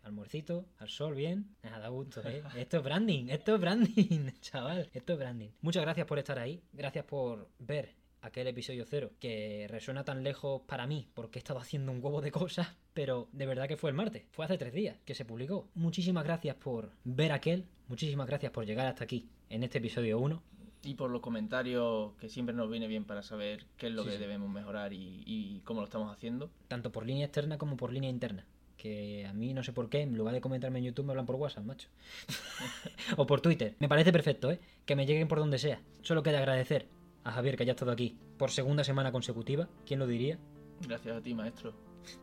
[0.03, 1.55] almuercito, al sol, bien.
[1.63, 2.43] Nada, gusto, ¿eh?
[2.57, 5.49] Esto es branding, esto es branding, chaval, esto es branding.
[5.61, 10.61] Muchas gracias por estar ahí, gracias por ver aquel episodio cero que resuena tan lejos
[10.65, 13.91] para mí porque he estado haciendo un huevo de cosas, pero de verdad que fue
[13.91, 15.69] el martes, fue hace tres días que se publicó.
[15.75, 20.41] Muchísimas gracias por ver aquel, muchísimas gracias por llegar hasta aquí en este episodio 1.
[20.83, 24.09] Y por los comentarios, que siempre nos viene bien para saber qué es lo sí,
[24.09, 24.21] que sí.
[24.21, 26.51] debemos mejorar y, y cómo lo estamos haciendo.
[26.67, 28.45] Tanto por línea externa como por línea interna
[28.85, 31.25] que a mí no sé por qué, en lugar de comentarme en YouTube me hablan
[31.25, 31.89] por WhatsApp, macho.
[33.17, 33.73] o por Twitter.
[33.79, 34.59] Me parece perfecto, ¿eh?
[34.85, 35.81] Que me lleguen por donde sea.
[36.03, 36.87] Solo queda agradecer
[37.23, 39.67] a Javier que haya estado aquí por segunda semana consecutiva.
[39.87, 40.37] ¿Quién lo diría?
[40.81, 41.73] Gracias a ti, maestro.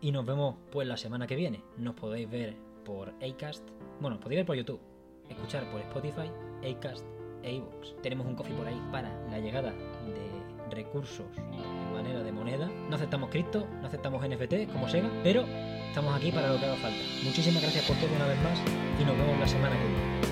[0.01, 1.64] Y nos vemos pues la semana que viene.
[1.78, 3.68] Nos podéis ver por Acast.
[4.01, 4.80] Bueno, podéis ver por YouTube.
[5.28, 6.30] Escuchar por Spotify,
[6.70, 7.05] Acast
[7.43, 8.01] e iVoox.
[8.02, 10.41] Tenemos un coffee por ahí para la llegada de
[10.73, 12.70] recursos en manera de moneda.
[12.89, 15.44] No aceptamos cripto, no aceptamos NFT como Sega, pero
[15.89, 16.99] estamos aquí para lo que haga falta.
[17.23, 18.59] Muchísimas gracias por todo una vez más
[19.01, 20.31] y nos vemos la semana que viene.